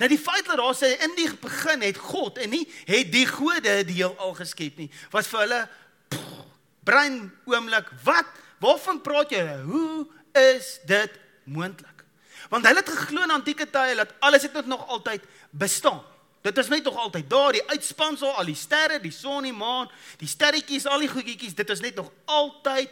Nou 0.00 0.08
die 0.08 0.20
feit 0.20 0.46
dat 0.48 0.56
daar 0.56 0.76
sê 0.76 0.94
in 1.04 1.12
die 1.18 1.28
begin 1.40 1.84
het 1.84 1.98
God 2.00 2.40
en 2.40 2.54
nie 2.54 2.64
het 2.88 3.12
die 3.12 3.26
gode 3.28 3.82
die 3.84 3.98
heelal 4.00 4.32
geskep 4.38 4.80
nie, 4.80 4.88
was 5.12 5.28
vir 5.28 5.44
hulle 5.44 5.60
pff, 6.08 6.46
brein 6.88 7.18
oomblik. 7.44 7.90
Wat? 8.06 8.40
Waarvan 8.62 9.02
praat 9.04 9.34
jy? 9.34 9.42
Hoe 9.66 10.06
is 10.38 10.78
dit 10.88 11.20
moontlik. 11.44 12.04
Want 12.50 12.66
hulle 12.66 12.82
het 12.82 12.88
geglo 12.88 13.22
in 13.22 13.30
antieke 13.30 13.70
tye 13.70 13.94
dat 13.94 14.14
alles 14.18 14.42
het 14.42 14.66
nog 14.66 14.86
altyd 14.88 15.22
bestaan. 15.50 16.02
Dit 16.42 16.58
is 16.58 16.68
net 16.68 16.84
nog 16.84 16.96
altyd 16.96 17.30
daar, 17.30 17.52
die 17.52 17.68
uitspansel, 17.70 18.32
al 18.34 18.44
die 18.44 18.58
sterre, 18.58 18.98
die 19.00 19.14
son, 19.14 19.42
die 19.46 19.54
maan, 19.54 19.90
die 20.18 20.28
sterretjies, 20.28 20.86
al 20.90 21.04
die 21.04 21.10
goedjies, 21.10 21.54
dit 21.54 21.70
is 21.70 21.80
net 21.80 21.94
nog 21.94 22.10
altyd 22.24 22.90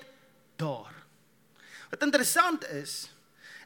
daar. 0.57 0.95
Wat 1.90 2.02
interessant 2.07 2.66
is, 2.69 3.09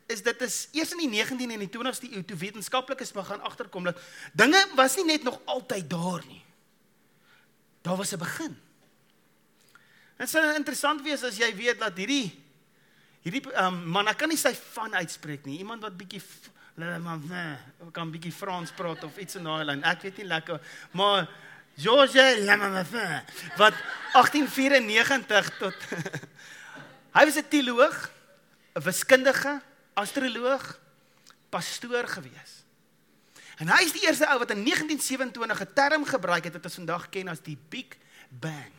is 0.07 0.23
dit 0.25 0.41
is 0.41 0.69
eers 0.73 0.93
in 0.97 1.03
die 1.05 1.11
19de 1.12 1.57
en 1.57 1.64
die 1.64 1.71
20ste 1.73 2.09
eeu 2.12 2.25
toe 2.25 2.37
wetenskaplikes 2.41 3.12
begin 3.17 3.45
agterkom 3.45 3.85
dat 3.88 4.00
dinge 4.33 4.61
was 4.76 4.97
nie 4.97 5.05
net 5.05 5.23
nog 5.25 5.41
altyd 5.45 5.88
daar 5.91 6.25
nie. 6.29 6.43
Daar 7.85 7.97
was 7.97 8.12
'n 8.12 8.19
begin. 8.19 8.57
Dit 10.17 10.29
sou 10.29 10.55
interessant 10.55 11.03
wees 11.03 11.23
as 11.23 11.37
jy 11.37 11.55
weet 11.57 11.79
dat 11.79 11.97
hierdie 11.97 12.44
Hierdie 13.25 13.40
um, 13.57 13.78
man, 13.88 14.09
ek 14.11 14.19
kan 14.21 14.28
nie 14.28 14.37
sy 14.37 14.52
van 14.75 14.95
uitspreek 15.00 15.47
nie. 15.49 15.59
Iemand 15.62 15.85
wat 15.85 15.97
bietjie 15.97 16.21
maar 16.75 17.21
nee, 17.23 17.90
kan 17.95 18.11
bietjie 18.11 18.33
Frans 18.35 18.73
praat 18.75 19.04
of 19.07 19.16
iets 19.23 19.38
in 19.38 19.47
daai 19.47 19.64
lyn. 19.64 19.85
Ek 19.87 20.02
weet 20.02 20.16
nie 20.21 20.26
lekker, 20.26 20.59
maar 20.99 21.28
George 21.78 22.25
Lamamafin 22.43 23.23
wat 23.59 23.78
1894 24.12 25.50
tot 25.59 25.87
Hy 27.14 27.23
was 27.28 27.38
'n 27.38 27.49
teoloog, 27.49 28.11
'n 28.75 28.83
wiskundige, 28.83 29.62
astroloog, 29.95 30.81
pastoor 31.49 32.09
gewees. 32.11 32.64
En 33.62 33.71
hy 33.71 33.85
is 33.87 33.95
die 33.95 34.02
eerste 34.02 34.26
ou 34.26 34.38
wat 34.38 34.50
in 34.50 34.64
1927 34.66 35.61
'n 35.62 35.75
term 35.75 36.04
gebruik 36.04 36.45
het 36.45 36.52
wat 36.52 36.64
ons 36.64 36.75
vandag 36.75 37.09
ken 37.09 37.28
as 37.28 37.40
die 37.40 37.59
Big 37.69 37.97
Bang. 38.28 38.75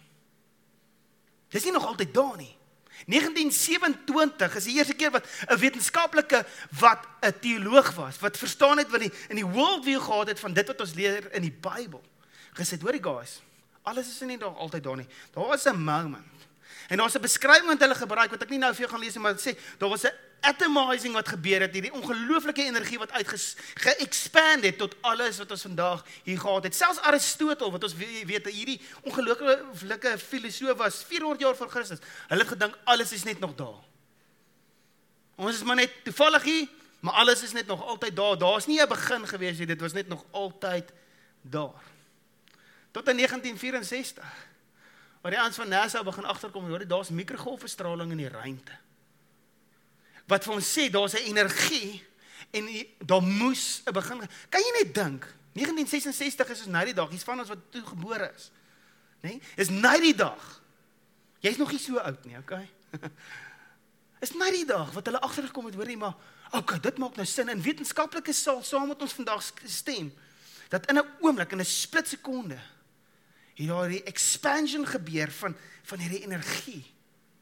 Dis 1.48 1.64
nie 1.64 1.72
nog 1.72 1.88
altyd 1.88 2.14
daar 2.14 2.38
nie. 2.38 2.55
1927 3.06 4.56
is 4.56 4.64
die 4.64 4.78
eerste 4.78 4.94
keer 4.94 5.12
wat 5.12 5.28
'n 5.48 5.60
wetenskaplike 5.60 6.46
wat 6.80 7.08
'n 7.22 7.40
teoloog 7.40 7.92
was, 7.96 8.20
wat 8.20 8.38
verstaan 8.38 8.78
het 8.78 8.90
wat 8.90 9.00
die 9.00 9.12
in 9.30 9.36
die 9.36 9.46
worldview 9.46 10.02
gehad 10.02 10.28
het 10.28 10.40
van 10.40 10.54
dit 10.54 10.68
wat 10.68 10.80
ons 10.80 10.94
leer 10.94 11.34
in 11.34 11.42
die 11.42 11.58
Bybel. 11.62 12.04
Gesê, 12.54 12.80
hoorie 12.82 13.04
guys, 13.04 13.42
alles 13.84 14.08
is 14.08 14.20
nie 14.20 14.38
daar 14.38 14.56
altyd 14.56 14.84
daar 14.84 14.96
nie. 14.96 15.08
Daar 15.34 15.48
was 15.48 15.66
'n 15.66 15.84
moment. 15.84 16.36
En 16.88 16.98
daar's 16.98 17.16
'n 17.16 17.22
beskrywing 17.22 17.68
wat 17.68 17.80
hulle 17.80 17.96
gebruik 17.96 18.30
wat 18.30 18.42
ek 18.42 18.50
nie 18.50 18.60
nou 18.60 18.74
vir 18.74 18.82
jou 18.82 18.92
gaan 18.92 19.00
lees 19.00 19.14
nie, 19.14 19.24
maar 19.24 19.34
sê 19.34 19.58
daar 19.78 19.90
was 19.90 20.04
'n 20.04 20.14
atomizing 20.46 21.14
wat 21.14 21.28
gebeur 21.28 21.66
het, 21.66 21.74
hierdie 21.74 21.94
ongelooflike 21.94 22.64
energie 22.64 23.00
wat 23.02 23.12
uitge-expand 23.12 24.64
het 24.64 24.78
tot 24.78 24.96
alles 25.02 25.38
wat 25.42 25.52
ons 25.52 25.66
vandag 25.68 26.06
hier 26.24 26.40
gehad 26.40 26.64
het. 26.64 26.75
Selfs 26.75 27.02
Aristoteles 27.02 27.72
wat 27.72 27.84
ons 27.84 27.96
weet, 27.98 28.48
hierdie 28.48 28.80
ongelooflike 29.04 30.18
filosoof 30.22 30.78
was 30.78 31.04
400 31.08 31.42
jaar 31.42 31.56
voor 31.56 31.70
Christus. 31.70 32.04
Hulle 32.28 32.46
het 32.46 32.54
gedink 32.54 32.78
alles 32.84 33.14
is 33.14 33.24
net 33.24 33.40
nog 33.40 33.56
daar. 33.56 33.82
Ons 35.36 35.56
is 35.56 35.64
maar 35.64 35.75
net 35.75 35.92
toevallig 36.04 36.44
hier, 36.44 36.68
maar 37.00 37.14
alles 37.14 37.44
is 37.44 37.52
net 37.52 37.68
nog 37.68 37.84
altyd 37.84 38.16
daar. 38.16 38.38
Daar's 38.38 38.66
nie 38.66 38.82
'n 38.82 38.88
begin 38.88 39.28
gewees 39.28 39.58
nie, 39.58 39.68
dit 39.68 39.82
was 39.82 39.94
net 39.94 40.08
nog 40.08 40.24
altyd 40.32 40.92
daar. 41.42 41.82
Tot 42.92 43.10
in 43.10 43.16
1964 43.16 44.24
waar 45.22 45.34
die 45.34 45.42
ouens 45.42 45.56
van 45.56 45.70
NASA 45.70 46.04
begin 46.04 46.25
agterkom, 46.25 46.68
hoor 46.70 46.80
jy 46.80 46.86
daar's 46.86 47.10
mikrogolfstraling 47.10 48.12
in 48.12 48.18
die 48.18 48.30
ruimte. 48.30 48.72
Wat 50.27 50.44
vir 50.44 50.53
ons 50.53 50.74
sê 50.77 50.89
daar's 50.89 51.13
'n 51.13 51.27
energie 51.29 52.03
en 52.51 52.67
daar 53.05 53.22
moes 53.22 53.82
'n 53.86 53.94
begin. 53.94 54.29
Kan 54.50 54.62
jy 54.62 54.84
net 54.84 54.94
dink? 54.94 55.36
1966 55.53 56.50
is 56.50 56.60
ons 56.60 56.67
nou 56.67 56.86
die 56.86 56.94
dag, 56.94 57.10
hier's 57.10 57.24
van 57.24 57.39
ons 57.39 57.50
wat 57.50 57.72
toe 57.72 57.82
gebore 57.82 58.32
is. 58.36 58.51
Nê? 59.22 59.29
Nee? 59.29 59.41
Is 59.55 59.70
nou 59.70 60.01
die 60.01 60.15
dag. 60.15 60.62
Jy's 61.39 61.58
nog 61.58 61.72
nie 61.72 61.79
so 61.79 61.98
oud 61.98 62.25
nie, 62.25 62.38
okay? 62.38 62.70
is 64.25 64.34
nou 64.34 64.51
die 64.51 64.65
dag 64.65 64.91
wat 64.91 65.05
hulle 65.05 65.22
agtergekom 65.22 65.65
het, 65.65 65.75
hoorie, 65.75 65.98
maar 65.98 66.15
okay, 66.51 66.79
dit 66.79 66.98
maak 66.98 67.15
nou 67.15 67.25
sin 67.25 67.50
en 67.50 67.62
wetenskaplikes 67.62 68.41
sal 68.41 68.63
saam 68.63 68.88
met 68.88 69.01
ons 69.01 69.13
vandag 69.13 69.44
stem 69.63 70.13
dat 70.70 70.88
in 70.89 70.98
'n 70.98 71.08
oomblik 71.22 71.51
in 71.51 71.60
'n 71.60 71.65
split 71.65 72.08
sekonde 72.08 72.60
hier 73.55 73.67
daar 73.67 73.89
die 73.89 74.03
expansion 74.03 74.86
gebeur 74.86 75.32
van 75.32 75.55
van 75.84 76.00
hierdie 76.00 76.24
energie. 76.25 76.84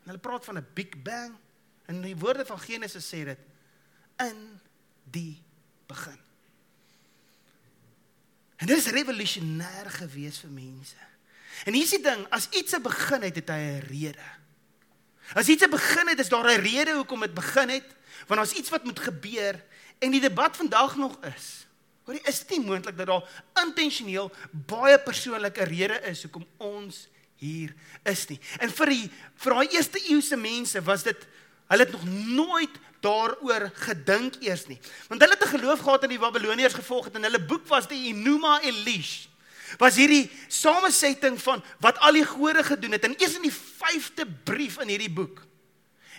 En 0.04 0.12
hulle 0.12 0.20
praat 0.20 0.46
van 0.46 0.58
'n 0.58 0.68
big 0.74 1.02
bang 1.02 1.34
en 1.94 2.02
die 2.02 2.18
woorde 2.18 2.46
van 2.46 2.60
Genesis 2.60 3.08
sê 3.08 3.24
dit 3.30 3.40
in 4.26 4.44
die 5.14 5.38
begin. 5.90 6.20
En 8.58 8.70
dit 8.70 8.78
is 8.78 8.92
revolusionêr 8.96 9.90
gewees 10.00 10.40
vir 10.44 10.54
mense. 10.54 11.10
En 11.68 11.76
hier 11.76 11.86
is 11.86 11.94
die 11.94 12.02
ding, 12.04 12.24
as 12.34 12.50
iets 12.50 12.74
'n 12.74 12.82
begin 12.82 13.22
het, 13.22 13.36
het 13.36 13.50
hy 13.50 13.62
'n 13.62 13.88
rede. 13.90 14.30
As 15.34 15.48
iets 15.48 15.64
'n 15.64 15.70
begin 15.70 16.08
het, 16.08 16.20
is 16.20 16.30
daar 16.30 16.46
'n 16.46 16.62
rede 16.62 16.94
hoekom 16.94 17.20
dit 17.20 17.34
begin 17.34 17.70
het, 17.70 17.88
want 18.28 18.40
daar's 18.40 18.58
iets 18.58 18.70
wat 18.70 18.84
moet 18.84 19.00
gebeur 19.00 19.64
en 20.00 20.12
die 20.12 20.22
debat 20.22 20.58
vandag 20.58 20.96
nog 20.96 21.18
is 21.26 21.64
Hoor, 22.04 22.20
is 22.28 22.42
dit 22.44 22.58
nie 22.58 22.66
moontlik 22.66 22.98
dat 22.98 23.08
daar 23.08 23.44
intentioneel 23.64 24.32
baie 24.52 25.00
persoonlike 25.00 25.64
redes 25.64 26.04
is 26.10 26.24
hoekom 26.26 26.46
ons 26.58 27.06
hier 27.40 27.72
is 28.08 28.26
nie. 28.28 28.40
En 28.60 28.72
vir 28.72 28.92
die 28.92 29.06
vir 29.44 29.56
daai 29.56 29.76
eerste 29.76 30.02
eeuse 30.10 30.40
mense 30.40 30.82
was 30.84 31.06
dit 31.08 31.28
hulle 31.68 31.84
het 31.84 31.92
nog 31.92 32.06
nooit 32.06 32.80
daaroor 33.04 33.72
gedink 33.74 34.36
eers 34.40 34.66
nie. 34.68 34.80
Want 35.08 35.22
hulle 35.22 35.36
het 35.36 35.44
'n 35.44 35.58
geloof 35.58 35.80
gehad 35.80 36.04
in 36.04 36.10
die 36.10 36.20
Babiloniërs 36.20 36.74
gevolg 36.74 37.06
het 37.06 37.16
en 37.16 37.24
hulle 37.24 37.46
boek 37.46 37.68
was 37.68 37.88
die 37.88 38.08
Enuma 38.08 38.62
Elish. 38.62 39.28
Was 39.78 39.96
hierdie 39.96 40.32
samesetting 40.48 41.42
van 41.42 41.64
wat 41.80 42.00
al 42.00 42.14
die 42.14 42.26
gode 42.26 42.64
gedoen 42.64 42.92
het 42.92 43.04
en 43.04 43.16
eers 43.18 43.36
in 43.36 43.42
die 43.42 43.54
5de 43.54 44.26
brief 44.44 44.80
in 44.80 44.88
hierdie 44.88 45.14
boek 45.14 45.46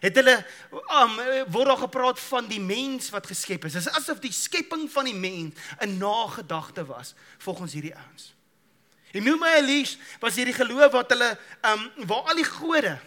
het 0.05 0.17
hulle 0.21 0.37
um, 0.73 1.17
word 1.49 1.71
daar 1.71 1.81
gepraat 1.87 2.21
van 2.21 2.47
die 2.47 2.61
mens 2.61 3.09
wat 3.11 3.27
geskep 3.27 3.65
is. 3.65 3.73
Dit 3.73 3.87
is 3.87 3.97
asof 3.97 4.21
die 4.21 4.33
skepping 4.33 4.91
van 4.93 5.09
die 5.09 5.15
mens 5.17 5.55
'n 5.81 5.97
nagedagte 5.99 6.85
was 6.85 7.15
volgens 7.39 7.73
hierdie 7.73 7.97
ouens. 7.97 8.35
En 9.13 9.23
my 9.23 9.55
Elish 9.57 9.97
was 10.21 10.35
hierdie 10.35 10.55
geloof 10.55 10.93
wat 10.93 11.11
hulle 11.11 11.39
um 11.63 11.91
waar 12.07 12.23
al 12.23 12.35
die 12.35 12.45
gode 12.45 12.99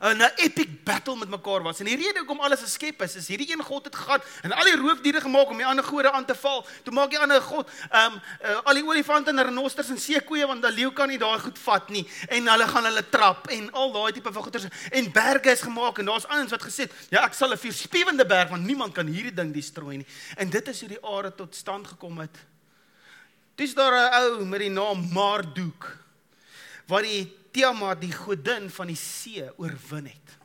'n 0.00 0.22
epic 0.36 0.84
battle 0.84 1.16
met 1.16 1.28
mekaar 1.28 1.62
was. 1.62 1.78
En 1.78 1.84
die 1.84 1.96
rede 1.96 2.18
hoekom 2.18 2.40
alles 2.40 2.60
geskep 2.60 3.02
is, 3.02 3.16
is 3.16 3.28
hierdie 3.28 3.52
een 3.52 3.62
God 3.62 3.84
het 3.84 3.96
gegaan 3.96 4.20
en 4.42 4.52
al 4.52 4.64
die 4.64 4.76
roofdiere 4.76 5.20
gemaak 5.20 5.50
om 5.50 5.56
die 5.56 5.66
ander 5.66 5.84
gode 5.84 6.12
aan 6.12 6.24
te 6.24 6.34
val. 6.34 6.66
Toe 6.82 6.94
maak 6.94 7.10
die 7.10 7.18
ander 7.18 7.40
God 7.40 7.68
ehm 7.90 8.12
um, 8.12 8.20
uh, 8.44 8.56
al 8.64 8.74
die 8.74 8.84
olifante 8.84 9.30
en 9.30 9.42
renosters 9.44 9.88
en 9.88 10.00
seekoeie 10.00 10.46
want 10.46 10.64
'n 10.64 10.72
leeu 10.72 10.92
kan 10.92 11.08
nie 11.08 11.18
daai 11.18 11.38
goed 11.38 11.58
vat 11.58 11.88
nie 11.88 12.08
en 12.28 12.48
hulle 12.48 12.68
gaan 12.68 12.84
hulle 12.84 13.08
trap 13.10 13.46
en 13.48 13.72
al 13.72 13.92
daai 13.92 14.12
tipe 14.12 14.32
van 14.32 14.42
goeters 14.42 14.64
en 14.90 15.12
berge 15.12 15.50
is 15.50 15.60
gemaak 15.60 15.98
en 15.98 16.04
daar's 16.04 16.26
anders 16.26 16.50
wat 16.50 16.62
gesê 16.62 16.88
het, 16.88 16.92
ja, 17.10 17.24
ek 17.24 17.34
sal 17.34 17.52
'n 17.52 17.58
vierspiewende 17.58 18.26
berg 18.26 18.48
want 18.48 18.64
niemand 18.64 18.94
kan 18.94 19.06
hierdie 19.06 19.34
ding 19.34 19.52
destrooi 19.54 19.96
nie. 19.96 20.06
En 20.36 20.50
dit 20.50 20.68
is 20.68 20.80
hoe 20.80 20.88
die 20.88 21.04
aarde 21.04 21.34
tot 21.34 21.54
stand 21.54 21.86
gekom 21.86 22.18
het. 22.18 22.36
Dis 23.54 23.74
daar 23.74 23.92
'n 23.92 24.14
ou 24.14 24.44
met 24.44 24.60
die 24.60 24.70
naam 24.70 25.12
Marduk 25.12 25.98
wat 26.86 27.02
die 27.02 27.39
Tiamat 27.50 28.00
die 28.02 28.12
godin 28.14 28.68
van 28.70 28.90
die 28.92 28.98
see 28.98 29.46
oorwin 29.56 30.06
het. 30.10 30.36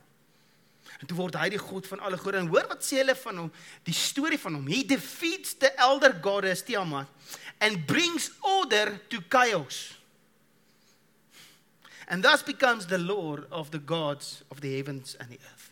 En 1.00 1.10
toe 1.10 1.18
word 1.18 1.36
hy 1.38 1.50
die 1.52 1.60
god 1.60 1.88
van 1.88 2.00
alle 2.08 2.18
gode. 2.18 2.40
En 2.40 2.48
hoor 2.50 2.68
wat 2.72 2.86
sê 2.86 3.02
hulle 3.02 3.16
van 3.20 3.44
hom? 3.44 3.52
Die 3.86 3.96
storie 3.96 4.40
van 4.40 4.56
hom. 4.58 4.68
He 4.72 4.84
defeats 4.88 5.58
the 5.60 5.74
elder 5.76 6.16
goddess 6.24 6.64
Tiamat 6.64 7.12
and 7.60 7.86
brings 7.88 8.32
order 8.42 8.96
to 9.10 9.22
chaos. 9.30 9.98
And 12.08 12.24
thus 12.24 12.44
becomes 12.44 12.86
the 12.86 12.98
lord 12.98 13.46
of 13.52 13.72
the 13.72 13.80
gods 13.80 14.44
of 14.52 14.62
the 14.62 14.78
heavens 14.78 15.16
and 15.20 15.30
the 15.30 15.40
earth. 15.40 15.70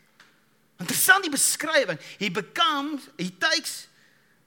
Interessant 0.81 1.23
die 1.23 1.31
beskrywing. 1.31 1.99
He 2.19 2.29
becomes 2.29 3.09
he 3.17 3.29
takes 3.29 3.87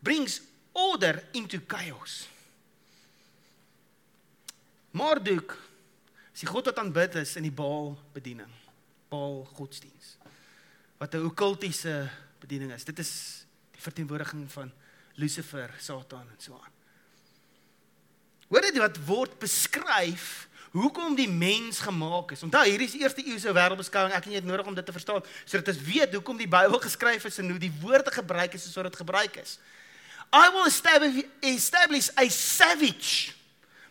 brings 0.02 0.40
order 0.74 1.22
into 1.32 1.60
chaos. 1.60 2.26
Marduk 4.92 5.56
Is 6.36 6.42
die 6.44 6.52
God 6.52 6.66
wat 6.68 6.82
aanbid 6.82 7.14
is 7.16 7.30
in 7.40 7.46
die 7.46 7.54
Baal 7.54 7.94
bediening. 8.12 8.50
Baal 9.08 9.38
godsdiens. 9.56 10.18
Wat 11.00 11.14
'n 11.14 11.24
okkultiese 11.24 12.10
bediening 12.40 12.72
is. 12.72 12.84
Dit 12.84 12.98
is 12.98 13.44
die 13.72 13.80
verteenwoordiging 13.80 14.52
van 14.52 14.72
Lucifer, 15.14 15.70
Satan 15.80 16.28
en 16.28 16.36
so 16.38 16.52
aan. 16.52 16.72
Hoor 18.48 18.60
dit 18.60 18.76
wat 18.76 18.98
word 19.04 19.38
beskryf 19.38 20.48
hoekom 20.70 21.14
die 21.14 21.28
mens 21.28 21.78
gemaak 21.78 22.30
is. 22.32 22.42
Onthou, 22.42 22.64
hierdie 22.68 22.86
is 22.86 22.92
die 22.92 23.00
eerste 23.00 23.24
eeuse 23.24 23.52
wêreldbeskouing. 23.52 24.12
Ek 24.12 24.24
en 24.24 24.30
jy 24.30 24.36
het 24.36 24.44
nodig 24.44 24.66
om 24.66 24.74
dit 24.74 24.86
te 24.86 24.92
verstaan 24.92 25.24
sodat 25.44 25.68
ons 25.68 25.82
weet 25.88 26.12
hoekom 26.12 26.36
die 26.36 26.48
Bybel 26.48 26.78
geskryf 26.78 27.24
is 27.24 27.38
en 27.38 27.50
hoe 27.50 27.58
die 27.58 27.72
woorde 27.80 28.12
gebruik 28.12 28.52
is 28.54 28.72
soos 28.72 28.82
dit 28.82 28.96
gebruik 28.96 29.36
is. 29.36 29.58
I 30.34 30.50
will 30.52 30.66
establish 31.40 32.10
a 32.14 32.28
savage 32.28 33.32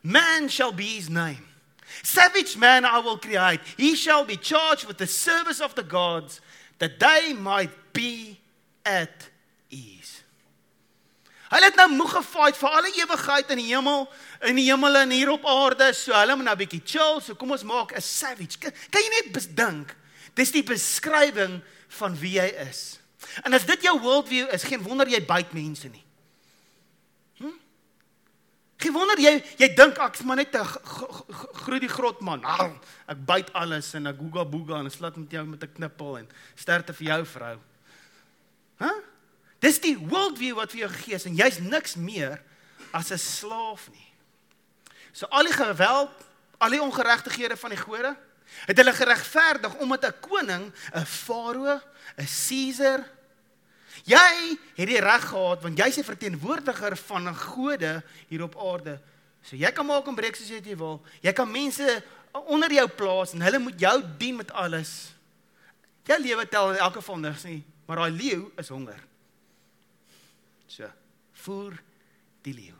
man 0.02 0.48
shall 0.50 0.74
be 0.74 0.84
his 0.84 1.10
name. 1.10 1.55
Savage 2.04 2.58
man 2.58 2.86
I 2.86 3.00
will 3.00 3.18
create. 3.18 3.62
He 3.78 3.96
shall 3.96 4.26
be 4.26 4.38
charged 4.38 4.86
with 4.86 4.98
the 4.98 5.08
service 5.08 5.62
of 5.62 5.76
the 5.76 5.84
gods 5.84 6.42
that 6.80 7.00
they 7.00 7.34
might 7.34 7.72
be 7.94 8.38
at 8.86 9.30
ease. 9.70 10.22
Hulle 11.50 11.70
het 11.70 11.78
nou 11.78 11.88
moeg 11.94 12.16
gefight 12.18 12.58
vir 12.58 12.74
alle 12.74 12.92
ewigheid 12.98 13.52
in 13.54 13.62
die 13.62 13.70
hemel, 13.70 14.08
in 14.50 14.58
die 14.58 14.66
hemel 14.66 14.98
en 15.04 15.14
hier 15.14 15.32
op 15.32 15.46
aarde. 15.48 15.92
So 15.94 16.14
hulle 16.14 16.36
moet 16.36 16.46
nou 16.46 16.56
'n 16.56 16.64
bietjie 16.64 16.82
chill. 16.84 17.22
So 17.22 17.36
kom 17.36 17.52
ons 17.52 17.64
maak 17.64 17.96
'n 17.96 18.02
savage. 18.02 18.58
Kan, 18.60 18.72
kan 18.90 19.02
jy 19.02 19.10
net 19.10 19.32
bedink? 19.32 19.96
Dis 20.34 20.52
die 20.52 20.64
beskrywing 20.64 21.62
van 21.88 22.20
wie 22.20 22.40
hy 22.40 22.52
is. 22.70 23.00
En 23.44 23.54
as 23.54 23.66
dit 23.66 23.82
jou 23.82 24.00
worldview 24.00 24.48
is, 24.54 24.64
geen 24.64 24.84
wonder 24.84 25.08
jy 25.08 25.26
byt 25.26 25.54
mense 25.54 25.88
nie. 25.88 26.05
Geen 28.78 28.94
wonder 28.94 29.20
jy 29.20 29.44
jy 29.58 29.70
dink 29.76 29.98
ek's 29.98 30.24
maar 30.24 30.36
net 30.36 30.56
'n 30.56 30.66
groet 31.64 31.82
die 31.82 31.90
grot 31.90 32.22
man. 32.22 32.44
Ek 33.08 33.26
byt 33.26 33.54
alles 33.54 33.94
en 33.94 34.08
ek 34.08 34.18
googa 34.18 34.46
booga 34.46 34.80
en 34.80 34.92
slat 34.92 35.16
met 35.16 35.32
jou 35.32 35.46
met 35.46 35.64
'n 35.64 35.74
knippel 35.74 36.18
en 36.18 36.30
sterkte 36.56 36.94
vir 36.94 37.08
jou 37.08 37.26
vrou. 37.26 37.58
Hæ? 38.78 38.86
Huh? 38.86 39.02
Dis 39.60 39.80
die 39.80 39.98
worldview 39.98 40.56
wat 40.56 40.72
vir 40.72 40.80
jou 40.80 40.90
gegee 40.90 41.16
is 41.16 41.26
en 41.26 41.36
jy's 41.36 41.60
niks 41.60 41.96
meer 41.96 42.42
as 42.92 43.12
'n 43.12 43.18
slaaf 43.18 43.90
nie. 43.92 44.14
So 45.12 45.26
al 45.26 45.44
die 45.44 45.54
geweld, 45.54 46.12
al 46.58 46.70
die 46.70 46.82
ongeregtighede 46.82 47.58
van 47.58 47.70
die 47.70 47.80
gode, 47.80 48.16
het 48.66 48.78
hulle 48.78 48.94
geregverdig 48.94 49.76
omdat 49.76 50.06
'n 50.06 50.20
koning, 50.20 50.74
'n 50.94 51.06
farao, 51.06 51.80
'n 52.18 52.28
Caesar 52.28 53.15
Jy 54.04 54.58
het 54.76 54.88
die 54.88 55.00
reg 55.00 55.30
gehad 55.30 55.62
want 55.62 55.78
jy's 55.78 55.98
'n 55.98 56.04
verteenwoordiger 56.04 56.98
van 56.98 57.30
'n 57.30 57.36
gode 57.36 58.04
hier 58.28 58.44
op 58.44 58.56
aarde. 58.58 59.00
So 59.42 59.56
jy 59.56 59.72
kan 59.72 59.86
maak 59.86 60.08
en 60.08 60.16
breek 60.16 60.36
soos 60.36 60.50
jy 60.50 60.78
wil. 60.78 61.02
Jy 61.22 61.34
kan 61.34 61.52
mense 61.52 62.04
onder 62.32 62.72
jou 62.72 62.88
plaas 62.88 63.34
en 63.34 63.42
hulle 63.42 63.60
moet 63.60 63.80
jou 63.80 64.04
dien 64.18 64.36
met 64.36 64.52
alles. 64.52 65.14
Jou 66.04 66.22
lewe 66.22 66.48
tel 66.48 66.72
in 66.72 66.78
elke 66.78 67.00
geval 67.02 67.18
niks 67.18 67.44
nie, 67.44 67.64
maar 67.86 67.98
daai 67.98 68.12
leeu 68.12 68.52
is 68.58 68.70
honger. 68.70 69.00
So, 70.68 70.90
voer 71.32 71.82
die 72.42 72.54
leeu. 72.54 72.76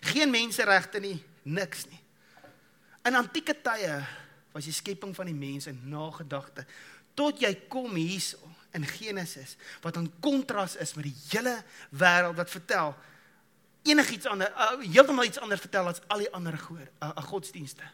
Geen 0.00 0.30
menseregte 0.30 1.00
nie, 1.00 1.22
niks 1.42 1.86
nie. 1.86 2.00
In 3.04 3.14
antieke 3.14 3.54
tye 3.62 4.06
was 4.54 4.64
die 4.64 4.72
skepping 4.72 5.14
van 5.14 5.26
die 5.26 5.34
mens 5.34 5.66
'n 5.66 5.80
nagedagte 5.84 6.66
tot 7.14 7.40
jy 7.40 7.54
kom 7.68 7.94
hierso 7.94 8.38
in 8.74 8.86
Genesis 8.86 9.56
wat 9.80 9.96
'n 9.96 10.12
kontras 10.20 10.76
is 10.76 10.94
met 10.94 11.04
die 11.04 11.16
hele 11.30 11.62
wêreld 11.90 12.36
wat 12.36 12.50
vertel 12.50 12.94
enigiets 13.82 14.26
ander 14.26 14.50
uh, 14.50 14.80
heeltemal 14.92 15.24
iets 15.24 15.38
anders 15.38 15.60
vertel 15.60 15.86
as 15.86 16.00
al 16.06 16.18
die 16.18 16.32
ander 16.32 16.58
gode, 16.58 16.90
uh, 17.02 17.08
uh, 17.08 17.24
godsdienste. 17.24 17.84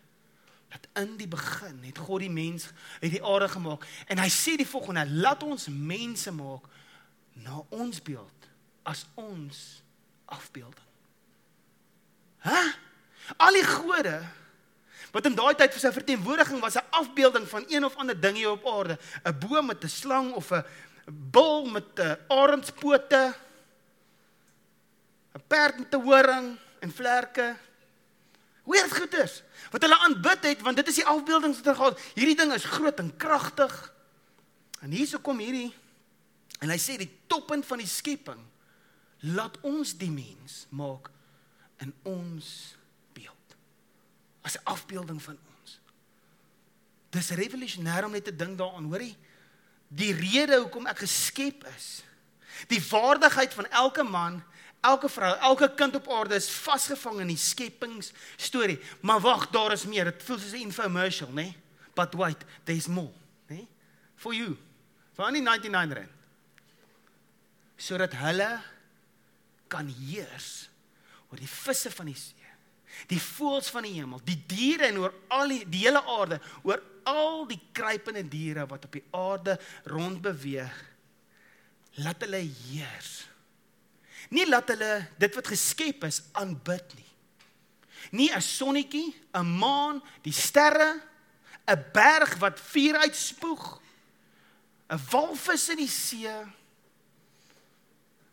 dat 0.70 0.86
in 1.02 1.16
die 1.16 1.28
begin 1.28 1.82
het 1.82 1.98
God 1.98 2.20
die 2.22 2.30
mens 2.30 2.68
uit 3.00 3.10
die 3.10 3.24
aarde 3.24 3.48
gemaak 3.48 3.86
en 4.06 4.20
hy 4.22 4.28
sê 4.30 4.54
die 4.56 4.66
volgende: 4.66 5.02
"Laat 5.10 5.42
ons 5.42 5.66
mense 5.66 6.30
maak 6.30 6.68
na 7.32 7.62
ons 7.68 8.02
beeld 8.02 8.46
as 8.82 9.06
ons 9.14 9.82
afbeelding." 10.24 10.86
Hæ? 12.46 12.60
Al 13.36 13.58
die 13.58 13.66
gode 13.66 14.22
wat 15.12 15.26
in 15.26 15.34
daai 15.34 15.54
tyd 15.54 15.72
vir 15.74 15.80
sy 15.80 15.92
verteenwoordiging 15.92 16.60
was 16.60 16.76
'n 16.76 16.90
afbeelding 16.90 17.48
van 17.48 17.64
een 17.68 17.84
of 17.84 17.96
ander 17.96 18.20
ding 18.20 18.36
hier 18.36 18.50
op 18.50 18.66
aarde, 18.66 18.98
'n 19.24 19.38
boom 19.38 19.66
met 19.66 19.84
'n 19.84 19.88
slang 19.88 20.32
of 20.32 20.50
'n 20.52 20.64
bul 21.06 21.64
met 21.66 21.98
'n 21.98 22.18
arendspote, 22.28 23.34
'n 25.34 25.42
perd 25.46 25.78
met 25.78 25.94
'n 25.94 26.02
horing 26.02 26.58
en 26.80 26.92
vlerke. 26.92 27.56
Weird 28.64 28.92
goeters 28.92 29.42
wat 29.70 29.82
hulle 29.82 29.98
aanbid 29.98 30.44
het 30.44 30.60
want 30.60 30.76
dit 30.76 30.88
is 30.88 31.00
die 31.00 31.06
afbeeldings 31.06 31.56
wat 31.56 31.64
hulle 31.64 31.76
gehad. 31.76 32.00
Hierdie 32.14 32.36
ding 32.36 32.52
is 32.52 32.64
groot 32.64 32.98
en 32.98 33.16
kragtig. 33.16 33.92
En 34.80 34.90
hierso 34.90 35.18
kom 35.18 35.38
hierdie 35.38 35.72
en 36.60 36.68
hy 36.68 36.78
sê 36.78 36.96
die 37.00 37.10
toppunt 37.26 37.66
van 37.66 37.78
die 37.78 37.88
skepping 37.88 38.40
laat 39.36 39.58
ons 39.66 39.94
die 40.00 40.10
mens 40.10 40.64
maak 40.68 41.10
in 41.84 41.92
ons. 42.08 42.76
As 44.42 44.56
'n 44.56 44.64
afbeelding 44.64 45.22
van 45.22 45.38
ons. 45.60 45.80
Dis 47.10 47.30
revolusionêr 47.30 48.04
om 48.04 48.10
net 48.10 48.24
te 48.24 48.36
dink 48.36 48.58
daaraan, 48.58 48.84
hoorie? 48.84 49.16
Die 49.88 50.12
rede 50.12 50.56
hoekom 50.56 50.86
ek 50.86 50.98
geskep 50.98 51.66
is. 51.76 52.02
Die 52.68 52.82
waardigheid 52.90 53.54
van 53.54 53.66
elke 53.70 54.02
man 54.02 54.42
Elke 54.80 55.10
vrou, 55.12 55.30
elke 55.44 55.68
kind 55.76 55.94
op 55.94 56.08
aarde 56.08 56.34
is 56.40 56.48
vasgevang 56.48 57.20
in 57.20 57.28
die 57.34 57.40
skepings 57.40 58.14
storie. 58.40 58.78
Maar 59.04 59.20
wag, 59.20 59.50
daar 59.52 59.72
is 59.72 59.84
meer. 59.84 60.08
Dit 60.08 60.22
voel 60.24 60.38
soos 60.38 60.52
'n 60.52 60.64
infomercial, 60.64 61.28
né? 61.28 61.34
Nee? 61.34 61.56
But 61.94 62.14
wait, 62.14 62.44
there's 62.64 62.86
more, 62.86 63.12
né? 63.46 63.54
Nee? 63.54 63.68
For 64.16 64.34
you. 64.34 64.56
For 65.12 65.26
only 65.26 65.40
99 65.40 65.92
rand. 65.92 66.08
Sodat 67.76 68.12
hulle 68.12 68.62
kan 69.68 69.88
heers 69.88 70.68
oor 71.28 71.38
die 71.38 71.48
visse 71.48 71.90
van 71.90 72.06
die 72.06 72.14
see, 72.14 72.34
die 73.08 73.20
voëls 73.20 73.70
van 73.70 73.82
die 73.82 73.96
hemel, 73.96 74.20
die 74.24 74.38
diere 74.46 74.86
en 74.90 74.98
oor 74.98 75.14
al 75.28 75.48
die, 75.48 75.64
die 75.68 75.86
hele 75.86 76.02
aarde, 76.02 76.40
oor 76.62 76.82
al 77.08 77.46
die 77.48 77.60
kruipende 77.72 78.22
diere 78.28 78.66
wat 78.66 78.84
op 78.84 78.92
die 78.92 79.04
aarde 79.10 79.58
rondbeweeg. 79.84 80.86
Laat 82.04 82.22
hulle 82.22 82.42
heers 82.44 83.30
Nie 84.30 84.46
laat 84.46 84.68
hulle 84.70 84.92
dit 85.18 85.34
wat 85.34 85.48
geskep 85.50 86.04
is 86.06 86.20
aanbid 86.38 86.94
nie. 86.94 87.08
Nie 88.12 88.30
'n 88.32 88.42
sonnetjie, 88.42 89.14
'n 89.34 89.46
maan, 89.58 90.02
die 90.22 90.32
sterre, 90.32 91.00
'n 91.66 91.84
berg 91.92 92.38
wat 92.38 92.60
vuur 92.60 92.96
uitspoeg, 92.96 93.80
'n 94.90 95.00
walvis 95.10 95.68
in 95.68 95.76
die 95.76 95.88
see, 95.88 96.46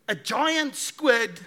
'n 0.06 0.20
giant 0.22 0.76
squid, 0.76 1.42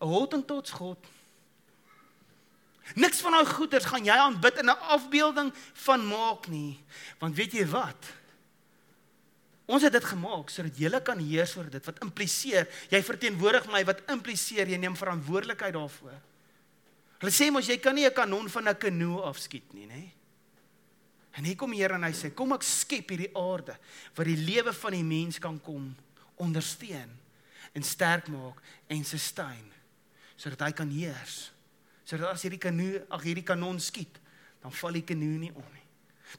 'n 0.00 0.06
hottentots 0.06 0.70
god. 0.70 0.98
Niks 2.94 3.20
van 3.20 3.32
daai 3.32 3.46
goeders 3.46 3.84
gaan 3.86 4.04
jy 4.04 4.16
aanbid 4.16 4.58
in 4.58 4.70
'n 4.70 4.82
afbeelding 4.96 5.52
van 5.84 6.06
maak 6.06 6.48
nie, 6.48 6.80
want 7.18 7.36
weet 7.36 7.52
jy 7.52 7.66
wat? 7.66 8.18
Ons 9.66 9.82
het 9.82 9.92
dit 9.92 10.04
gemaak 10.04 10.50
sodat 10.50 10.78
jy 10.78 11.00
kan 11.00 11.18
heers 11.18 11.56
oor 11.56 11.70
dit 11.70 11.84
wat 11.86 12.02
impliseer 12.02 12.66
jy 12.90 13.02
verteenwoordig 13.02 13.70
my 13.70 13.84
wat 13.84 14.02
impliseer 14.10 14.66
jy 14.66 14.76
neem 14.76 14.96
verantwoordelikheid 14.96 15.74
daarvoor. 15.74 16.18
Hulle 17.20 17.32
sê 17.32 17.50
mos 17.52 17.68
jy 17.68 17.78
kan 17.78 17.94
nie 17.94 18.06
'n 18.06 18.14
kanon 18.14 18.48
van 18.48 18.68
'n 18.68 18.78
kanoe 18.78 19.22
afskiet 19.22 19.72
nie, 19.74 19.86
nê? 19.86 20.10
En 21.36 21.44
hier 21.44 21.56
kom 21.56 21.72
Here 21.72 21.94
en 21.94 22.02
hy 22.02 22.12
sê 22.12 22.34
kom 22.34 22.52
ek 22.52 22.62
skep 22.62 23.10
hierdie 23.10 23.36
aarde 23.36 23.76
waar 24.16 24.24
die 24.24 24.36
lewe 24.36 24.72
van 24.72 24.92
die 24.92 25.04
mens 25.04 25.38
kan 25.38 25.60
kom 25.60 25.94
ondersteun 26.36 27.18
en 27.72 27.82
sterk 27.82 28.28
maak 28.28 28.60
en 28.88 29.04
sustain 29.04 29.70
sodat 30.40 30.64
hy 30.64 30.72
kan 30.76 30.88
heers. 30.88 31.50
Sodat 32.08 32.32
as 32.32 32.44
hierdie 32.46 32.60
kanoe, 32.60 33.02
ag 33.12 33.26
hierdie 33.26 33.44
kanon 33.44 33.80
skiet, 33.82 34.16
dan 34.62 34.72
val 34.72 34.96
die 34.96 35.04
kanoe 35.04 35.36
nie 35.42 35.52
om 35.52 35.66
nie. 35.74 35.86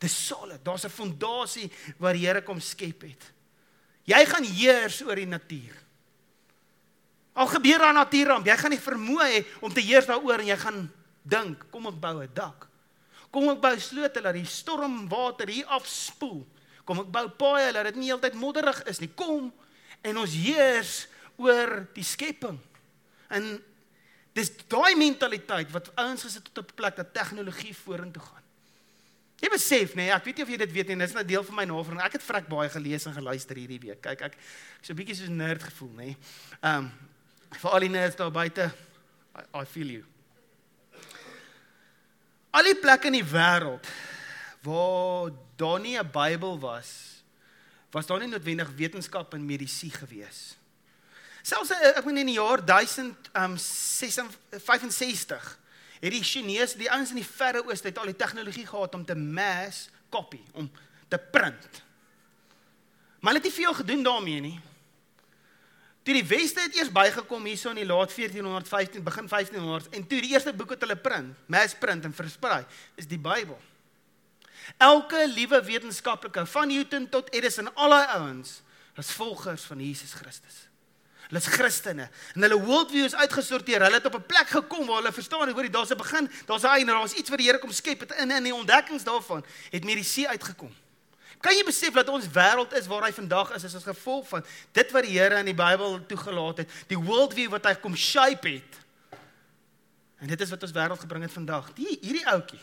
Dis 0.01 0.15
solid. 0.27 0.63
Daar's 0.63 0.85
'n 0.85 0.89
fondasie 0.89 1.71
waar 1.97 2.13
die 2.13 2.25
Here 2.25 2.41
kom 2.41 2.59
skep 2.59 3.01
het. 3.01 3.31
Jy 4.05 4.25
gaan 4.25 4.43
heers 4.43 5.01
oor 5.01 5.15
die 5.15 5.27
natuur. 5.27 5.75
Al 7.33 7.47
gebeur 7.47 7.79
daar 7.79 7.93
'n 7.93 8.01
natuurramp, 8.01 8.45
jy 8.45 8.57
gaan 8.57 8.71
nie 8.71 8.79
vermoë 8.79 9.27
hê 9.29 9.45
om 9.61 9.73
te 9.73 9.81
heers 9.81 10.05
daaroor 10.05 10.39
en 10.39 10.47
jy 10.47 10.57
gaan 10.57 10.91
dink, 11.21 11.71
kom 11.71 11.87
ek 11.87 11.99
bou 11.99 12.23
'n 12.23 12.29
dak. 12.33 12.67
Kom 13.31 13.49
ek 13.49 13.61
bou 13.61 13.79
slote 13.79 14.21
dat 14.21 14.33
die 14.33 14.45
stormwater 14.45 15.47
hier 15.47 15.65
afspoel. 15.65 16.47
Kom 16.83 16.99
ek 16.99 17.11
bou 17.11 17.29
paaie 17.29 17.71
dat 17.73 17.85
dit 17.85 17.95
nie 17.95 18.11
heeltyd 18.11 18.33
modderig 18.33 18.83
is 18.83 18.99
nie. 18.99 19.11
Kom 19.15 19.53
en 20.01 20.17
ons 20.17 20.33
heers 20.33 21.07
oor 21.37 21.87
die 21.93 22.03
skepping. 22.03 22.59
En 23.29 23.63
dis 24.33 24.51
daai 24.71 24.95
mentaliteit 24.95 25.71
wat 25.71 25.91
ouens 25.95 26.23
gesit 26.23 26.53
tot 26.53 26.71
'n 26.71 26.75
plek 26.75 26.95
dat 26.95 27.13
tegnologie 27.13 27.75
vorentoe 27.75 28.23
gaan. 28.23 28.43
Jy 29.41 29.49
besef 29.49 29.95
nê, 29.95 30.05
nee, 30.05 30.11
ek 30.13 30.23
weet 30.23 30.37
nie 30.37 30.43
of 30.43 30.49
jy 30.49 30.57
dit 30.57 30.71
weet 30.71 30.87
nie, 30.87 30.95
dis 30.95 31.15
'n 31.15 31.25
deel 31.25 31.43
van 31.43 31.55
my 31.55 31.65
navorsing. 31.65 32.01
Ek 32.01 32.13
het 32.13 32.23
vrek 32.23 32.47
baie 32.47 32.69
gelees 32.69 33.05
en 33.05 33.13
geluister 33.13 33.55
hierdie 33.55 33.79
week. 33.79 34.01
Kyk, 34.01 34.21
ek 34.21 34.33
ek 34.33 34.37
so 34.81 34.93
'n 34.93 34.95
bietjie 34.95 35.15
soos 35.15 35.29
'n 35.29 35.37
nerd 35.37 35.63
gevoel 35.63 35.89
nê. 35.89 35.95
Nee. 35.95 36.17
Ehm 36.61 36.77
um, 36.77 36.91
vir 37.51 37.71
al 37.71 37.79
die 37.79 37.89
nerds 37.89 38.15
daar 38.15 38.31
buite, 38.31 38.71
I, 39.35 39.61
I 39.61 39.65
feel 39.65 39.87
you. 39.87 40.03
Al 42.51 42.63
die 42.63 42.75
plekke 42.75 43.07
in 43.07 43.13
die 43.13 43.25
wêreld 43.25 43.87
waar 44.61 45.31
daar 45.57 45.79
nie 45.79 45.97
'n 45.97 46.11
Bybel 46.11 46.59
was, 46.59 47.23
was 47.91 48.05
daar 48.05 48.19
nie 48.19 48.27
noodwendig 48.27 48.69
wetenskap 48.75 49.33
en 49.33 49.45
medisyne 49.45 49.91
gewees. 49.91 50.55
Selfs 51.41 51.71
eh, 51.73 51.97
ek 51.97 52.05
meen 52.05 52.17
in 52.21 52.29
die 52.31 52.37
jaar 52.37 52.65
1065 52.65 55.57
het 56.01 56.13
die 56.13 56.23
Chinese, 56.25 56.77
die 56.77 56.91
ouens 56.91 57.09
in 57.13 57.21
die 57.21 57.27
verre 57.27 57.61
ooste 57.67 57.87
het 57.91 57.99
al 58.01 58.09
die 58.09 58.17
tegnologie 58.17 58.65
gehad 58.65 58.95
om 58.97 59.05
te 59.05 59.15
mass 59.15 59.89
copy, 60.09 60.41
om 60.57 60.71
te 61.09 61.19
print. 61.31 61.81
Maar 63.21 63.33
hulle 63.33 63.43
het 63.43 63.51
nie 63.51 63.61
veel 63.61 63.73
gedoen 63.73 64.03
daarmee 64.03 64.41
nie. 64.41 64.59
Toe 66.01 66.15
die 66.17 66.25
weste 66.25 66.63
het 66.65 66.75
eers 66.75 66.89
bygekom 66.89 67.45
hierso 67.45 67.69
in 67.69 67.83
die 67.83 67.85
laat 67.85 68.09
1415, 68.15 69.03
begin 69.05 69.29
1500s 69.29 69.91
en 69.93 70.07
toe 70.09 70.21
die 70.25 70.33
eerste 70.33 70.53
boek 70.57 70.73
wat 70.73 70.81
hulle 70.81 70.97
print, 70.97 71.37
mass 71.45 71.77
print 71.77 72.07
en 72.09 72.17
versprei, 72.17 72.63
is 72.97 73.09
die 73.09 73.21
Bybel. 73.21 73.59
Elke 74.81 75.27
liewe 75.29 75.61
wetenskaplike 75.65 76.45
van 76.49 76.67
Newton 76.67 77.07
tot 77.09 77.29
Edison, 77.33 77.69
al 77.75 77.93
daai 77.93 78.17
ouens, 78.17 78.61
was 78.97 79.13
volgers 79.13 79.63
van 79.69 79.81
Jesus 79.81 80.13
Christus. 80.17 80.70
Hulle 81.31 81.39
is 81.39 81.47
Christene 81.47 82.09
en 82.35 82.43
hulle 82.43 82.57
worldview 82.59 83.05
is 83.07 83.15
uitgesorteer. 83.15 83.85
Hulle 83.85 84.01
het 84.01 84.05
op 84.05 84.15
'n 84.19 84.25
plek 84.27 84.49
gekom 84.51 84.85
waar 84.85 84.97
hulle 84.99 85.13
verstaan, 85.13 85.49
hoor 85.49 85.63
jy, 85.63 85.69
daar's 85.69 85.91
'n 85.91 85.97
begin, 85.97 86.29
daar's 86.45 86.63
'n 86.63 86.67
einde, 86.67 86.91
daar's 86.91 87.13
iets 87.13 87.29
wat 87.29 87.37
die 87.37 87.47
Here 87.47 87.59
kom 87.59 87.71
skep 87.71 87.99
het 87.99 88.11
in 88.11 88.31
in 88.31 88.43
die 88.43 88.53
ontdekkings 88.53 89.03
daarvan 89.03 89.45
het 89.71 89.83
medisyne 89.83 90.27
uitgekom. 90.27 90.75
Kan 91.39 91.55
jy 91.55 91.63
besef 91.63 91.93
dat 91.93 92.09
ons 92.09 92.27
wêreld 92.27 92.73
is 92.73 92.87
waar 92.87 93.03
hy 93.03 93.11
vandag 93.11 93.51
is 93.55 93.63
as 93.63 93.83
gevolg 93.83 94.27
van 94.27 94.45
dit 94.71 94.91
wat 94.91 95.03
die 95.03 95.19
Here 95.19 95.39
in 95.39 95.45
die 95.45 95.53
Bybel 95.53 96.05
toegelaat 96.05 96.57
het, 96.57 96.69
die 96.87 96.99
worldview 96.99 97.49
wat 97.49 97.65
hy 97.65 97.75
kom 97.75 97.95
shape 97.95 98.49
het. 98.49 98.79
En 100.17 100.27
dit 100.27 100.41
is 100.41 100.49
wat 100.49 100.63
ons 100.63 100.71
wêreld 100.71 100.99
gebring 100.99 101.23
het 101.23 101.31
vandag. 101.31 101.73
Die 101.73 101.97
hierdie 102.01 102.27
ouetjie. 102.27 102.59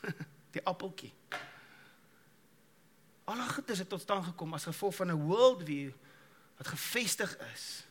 Die 0.52 0.60
appeltjie. 0.64 1.12
Alle 3.24 3.42
goedes 3.48 3.78
het 3.78 3.88
tot 3.88 4.00
stand 4.00 4.24
gekom 4.24 4.54
as 4.54 4.64
gevolg 4.64 4.94
van 4.94 5.08
'n 5.08 5.22
worldview 5.26 5.92
wat 6.56 6.68
gevestig 6.68 7.36
is 7.52 7.84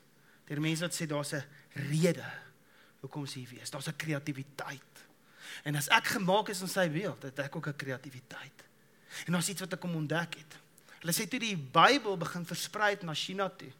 deur 0.46 0.62
mense 0.62 0.84
wat 0.84 0.96
sê 0.96 1.06
daar's 1.08 1.34
'n 1.34 1.44
rede 1.90 2.28
hoekom 3.02 3.26
sy 3.26 3.46
hier 3.46 3.62
is. 3.62 3.70
Daar's 3.70 3.88
'n 3.88 3.96
kreatiwiteit. 3.96 5.06
En 5.64 5.76
as 5.76 5.88
ek 5.88 6.06
gemaak 6.06 6.50
is 6.50 6.62
in 6.62 6.68
sy 6.68 6.90
beeld, 6.90 7.24
het 7.24 7.40
ek 7.40 7.56
ook 7.56 7.68
'n 7.68 7.76
kreatiwiteit. 7.76 8.64
En 9.26 9.34
daar's 9.34 9.50
iets 9.50 9.60
wat 9.60 9.74
ek 9.74 9.80
kom 9.80 9.96
ontdek 9.96 10.36
het. 10.36 10.58
Hulle 11.00 11.14
sê 11.14 11.28
toe 11.28 11.40
die 11.40 11.58
Bybel 11.58 12.18
begin 12.18 12.46
versprei 12.46 12.98
na 13.02 13.14
China 13.14 13.50
toe, 13.50 13.72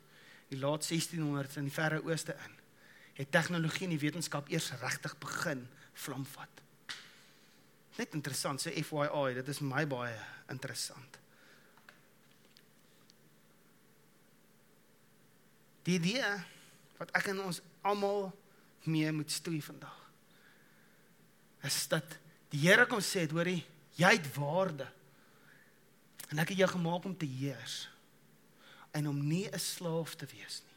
die 0.50 0.60
laat 0.60 0.84
1600s 0.84 1.58
in 1.58 1.64
die 1.64 1.74
verre 1.74 2.04
ooste 2.04 2.34
in, 2.34 2.56
het 3.14 3.32
tegnologie 3.32 3.84
en 3.84 3.98
die 3.98 4.00
wetenskap 4.00 4.50
eers 4.50 4.72
regtig 4.82 5.18
begin 5.18 5.68
vlamvat. 5.94 6.50
Net 7.98 8.14
interessant, 8.14 8.62
sê 8.62 8.74
FYI, 8.84 9.34
dit 9.34 9.48
is 9.48 9.60
my 9.60 9.86
baie 9.88 10.18
interessant. 10.50 11.21
Die 15.88 15.98
idee 15.98 16.28
wat 17.00 17.12
ek 17.18 17.32
en 17.34 17.42
ons 17.48 17.62
almal 17.82 18.30
mee 18.86 19.12
moet 19.12 19.32
stoei 19.32 19.62
vandag 19.62 19.98
is 21.62 21.84
dat 21.92 22.18
die 22.50 22.64
Here 22.66 22.88
kom 22.90 23.04
sê, 23.06 23.28
hoorie, 23.30 23.62
jy 23.94 24.10
het 24.16 24.28
waarde. 24.34 24.88
En 26.34 26.42
ek 26.42 26.54
het 26.54 26.64
jou 26.64 26.70
gemaak 26.74 27.06
om 27.06 27.14
te 27.18 27.28
heers 27.30 27.86
en 28.92 29.08
om 29.08 29.20
nie 29.28 29.48
'n 29.48 29.60
slaaf 29.60 30.16
te 30.16 30.26
wees 30.26 30.64
nie. 30.66 30.72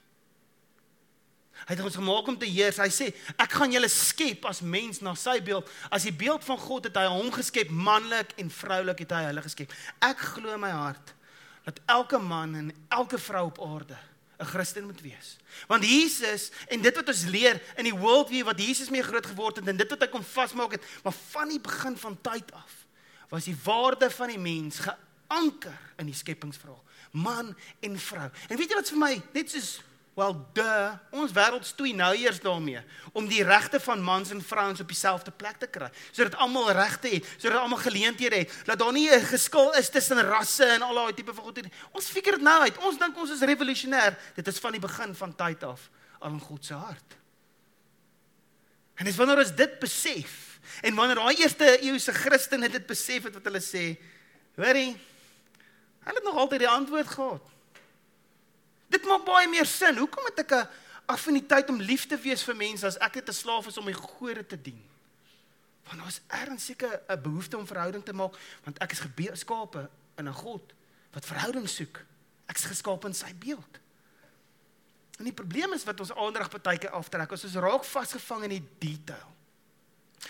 Hy 1.66 1.74
het 1.74 1.80
ons 1.80 1.96
gemaak 1.96 2.26
om 2.26 2.38
te 2.38 2.46
heers. 2.46 2.76
Hy 2.76 2.90
sê, 2.90 3.14
ek 3.38 3.52
gaan 3.52 3.72
julle 3.72 3.88
skep 3.88 4.44
as 4.44 4.60
mens 4.60 5.00
na 5.00 5.14
sy 5.14 5.40
beeld. 5.42 5.70
As 5.90 6.02
die 6.02 6.12
beeld 6.12 6.44
van 6.44 6.58
God 6.58 6.84
het 6.84 6.96
hy 6.96 7.06
hom 7.06 7.30
geskep, 7.32 7.70
manlik 7.70 8.32
en 8.36 8.50
vroulik 8.50 8.98
het 8.98 9.10
hy 9.10 9.22
hulle 9.24 9.42
geskep. 9.42 9.72
Ek 10.00 10.18
glo 10.18 10.54
in 10.54 10.60
my 10.60 10.70
hart 10.70 11.14
dat 11.64 11.80
elke 11.86 12.18
man 12.18 12.54
en 12.54 12.72
elke 12.88 13.18
vrou 13.18 13.46
op 13.46 13.60
aarde 13.60 13.96
'n 14.38 14.44
Christen 14.44 14.84
moet 14.84 15.00
wees. 15.00 15.36
Want 15.66 15.84
Jesus 15.84 16.50
en 16.68 16.82
dit 16.82 16.94
wat 16.94 17.08
ons 17.08 17.24
leer 17.24 17.62
in 17.76 17.84
die 17.84 17.94
worldview 17.94 18.44
wat 18.44 18.60
Jesus 18.60 18.90
mee 18.90 19.02
groot 19.02 19.26
geword 19.26 19.56
het 19.56 19.68
en 19.68 19.76
dit 19.76 19.90
wat 19.90 20.00
hy 20.00 20.08
kom 20.08 20.24
vasmaak 20.24 20.72
het, 20.72 20.84
maar 21.02 21.14
van 21.30 21.48
die 21.48 21.60
begin 21.60 21.96
van 21.96 22.18
tyd 22.20 22.52
af 22.52 22.82
was 23.28 23.44
die 23.44 23.56
waarde 23.64 24.10
van 24.10 24.28
die 24.28 24.38
mens 24.38 24.78
geanker 24.78 25.78
in 25.96 26.06
die 26.06 26.14
skepingsverhaal, 26.14 26.82
man 27.10 27.56
en 27.80 27.98
vrou. 27.98 28.30
En 28.48 28.56
weet 28.56 28.70
jy 28.70 28.76
wat 28.76 28.88
vir 28.88 28.98
my 28.98 29.22
net 29.32 29.50
soos 29.50 29.80
Wel, 30.14 30.35
duh, 30.55 30.92
ons 31.11 31.33
wêreld 31.35 31.64
stoei 31.66 31.90
nou 31.96 32.12
eers 32.14 32.38
daarmee 32.38 32.79
om 33.18 33.27
die 33.27 33.42
regte 33.42 33.81
van 33.83 34.03
mans 34.03 34.31
en 34.31 34.42
vrouens 34.46 34.81
op 34.81 34.88
dieselfde 34.88 35.33
plek 35.35 35.57
te 35.59 35.66
kry, 35.66 35.88
sodat 36.14 36.37
almal 36.38 36.70
regte 36.70 37.11
het, 37.16 37.27
sodat 37.35 37.59
almal 37.59 37.83
geleenthede 37.83 38.44
het, 38.44 38.53
dat 38.68 38.79
daar 38.79 38.92
nie 38.94 39.11
'n 39.11 39.27
geskil 39.27 39.72
is 39.74 39.90
tussen 39.90 40.22
rasse 40.22 40.64
en 40.64 40.83
al 40.83 40.94
daai 40.94 41.14
tipe 41.14 41.35
van 41.35 41.44
goed 41.44 41.62
nie. 41.62 41.72
Ons 41.90 42.07
figure 42.07 42.37
dit 42.37 42.44
nou 42.44 42.61
uit. 42.62 42.79
Ons 42.79 42.98
dink 42.98 43.16
ons 43.16 43.31
is 43.31 43.40
revolusionêr. 43.40 44.16
Dit 44.35 44.46
is 44.46 44.59
van 44.59 44.70
die 44.70 44.81
begin 44.81 45.14
van 45.14 45.35
tyd 45.35 45.62
af 45.62 45.90
al 46.20 46.31
in 46.31 46.40
God 46.40 46.64
se 46.64 46.74
hart. 46.74 47.16
En 48.94 49.05
dis 49.05 49.16
wanneer 49.16 49.38
ons 49.38 49.55
dit 49.55 49.79
besef 49.79 50.61
en 50.83 50.94
wanneer 50.94 51.16
daai 51.16 51.37
eerste 51.37 51.81
eeuse 51.83 52.12
Christene 52.12 52.68
dit 52.68 52.87
besef 52.87 53.22
het 53.22 53.35
wat 53.35 53.44
hulle 53.44 53.61
sê, 53.61 53.98
hoorie, 54.57 54.94
hulle 56.07 56.14
het 56.14 56.24
nog 56.24 56.37
altyd 56.37 56.59
die 56.59 56.68
antwoord 56.68 57.09
gehad. 57.09 57.53
Dit 58.94 59.07
maak 59.11 59.24
baie 59.26 59.48
meer 59.50 59.66
sin. 59.66 59.98
Hoekom 59.98 60.24
het 60.30 60.44
ek 60.44 60.52
'n 60.54 60.68
affiniteit 61.07 61.68
om 61.68 61.80
lief 61.80 62.07
te 62.07 62.16
wees 62.16 62.42
vir 62.42 62.57
mense 62.57 62.87
as 62.87 62.98
ek 62.98 63.14
net 63.14 63.28
'n 63.28 63.33
slaaf 63.42 63.66
is 63.66 63.78
om 63.78 63.85
my 63.85 63.92
gode 63.92 64.46
te 64.46 64.61
dien? 64.61 64.83
Want 65.88 66.02
ons 66.02 66.20
erns 66.28 66.64
seker 66.64 67.02
'n 67.09 67.22
behoefte 67.22 67.59
om 67.59 67.66
verhouding 67.66 68.04
te 68.04 68.12
maak, 68.12 68.38
want 68.64 68.78
ek 68.78 68.92
is 68.92 69.00
geskape 69.00 69.90
in 70.16 70.28
'n 70.28 70.33
God 70.33 70.72
wat 71.12 71.26
verhouding 71.26 71.68
soek. 71.68 72.04
Ek 72.46 72.57
is 72.57 72.64
geskape 72.64 73.07
in 73.07 73.14
sy 73.14 73.35
beeld. 73.35 73.78
En 75.18 75.24
die 75.24 75.33
probleem 75.33 75.72
is 75.72 75.85
wat 75.85 76.00
ons 76.00 76.12
aandag 76.12 76.50
partykeer 76.50 76.90
aftrek, 76.90 77.30
ons 77.30 77.44
is 77.44 77.54
raak 77.54 77.85
vasgevang 77.85 78.42
in 78.42 78.50
die 78.50 78.68
detail. 78.78 79.33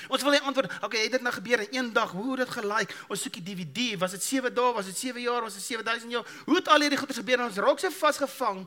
Ons 0.09 0.23
wil 0.23 0.35
nie 0.37 0.41
antwoord, 0.41 0.73
okay, 0.83 1.03
het 1.07 1.13
dit 1.17 1.23
nou 1.23 1.33
gebeur 1.35 1.61
in 1.65 1.77
een 1.79 1.93
dag? 1.93 2.11
Hoe 2.11 2.31
het 2.31 2.47
dit 2.47 2.57
gelyk? 2.57 2.95
Ons 3.09 3.23
soek 3.25 3.39
die 3.41 3.45
DVD. 3.55 3.99
Was 4.01 4.17
dit 4.17 4.23
7 4.23 4.55
dae? 4.55 4.73
Was 4.77 4.91
dit 4.91 4.99
7 4.99 5.21
jaar? 5.21 5.47
Was 5.47 5.55
dit 5.55 5.63
7000 5.63 6.11
jaar? 6.13 6.27
Hoe 6.45 6.57
het 6.59 6.69
al 6.69 6.85
hierdie 6.85 6.99
goeie 6.99 7.15
gebeur? 7.15 7.45
Ons 7.47 7.63
raak 7.63 7.81
so 7.81 7.91
vasgevang 7.91 8.67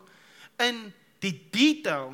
in 0.63 0.81
die 1.23 1.35
detail. 1.51 2.13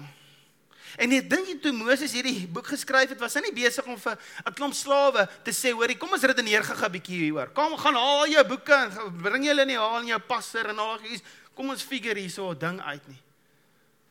En 1.01 1.09
net 1.09 1.25
dink 1.29 1.47
jy 1.49 1.55
toe 1.61 1.71
Moses 1.73 2.13
hierdie 2.13 2.45
boek 2.53 2.67
geskryf 2.69 3.15
het, 3.15 3.21
was 3.21 3.33
hy 3.39 3.41
nie 3.47 3.55
besig 3.55 3.85
om 3.89 3.97
vir 3.97 4.17
'n 4.45 4.53
klomp 4.53 4.75
slawe 4.77 5.25
te 5.43 5.51
sê, 5.51 5.73
hoorie, 5.73 5.97
kom 5.97 6.13
ons 6.13 6.21
redeneer 6.21 6.63
gou 6.63 6.77
'n 6.77 6.91
bietjie 6.91 7.17
hieroor. 7.17 7.49
Kom, 7.53 7.77
gaan 7.77 7.95
haal 7.95 8.27
jou 8.27 8.43
boeke 8.45 8.73
en 8.73 9.21
bring 9.21 9.45
julle 9.45 9.61
in 9.61 9.73
die 9.73 9.77
haal 9.77 10.01
en 10.01 10.07
jou 10.07 10.19
passer 10.19 10.69
en 10.69 10.77
al 10.77 10.99
daai 10.99 11.21
kom 11.55 11.69
ons 11.69 11.81
figure 11.81 12.19
hierso 12.19 12.51
'n 12.51 12.59
ding 12.59 12.81
uit 12.81 13.07
nie. 13.07 13.21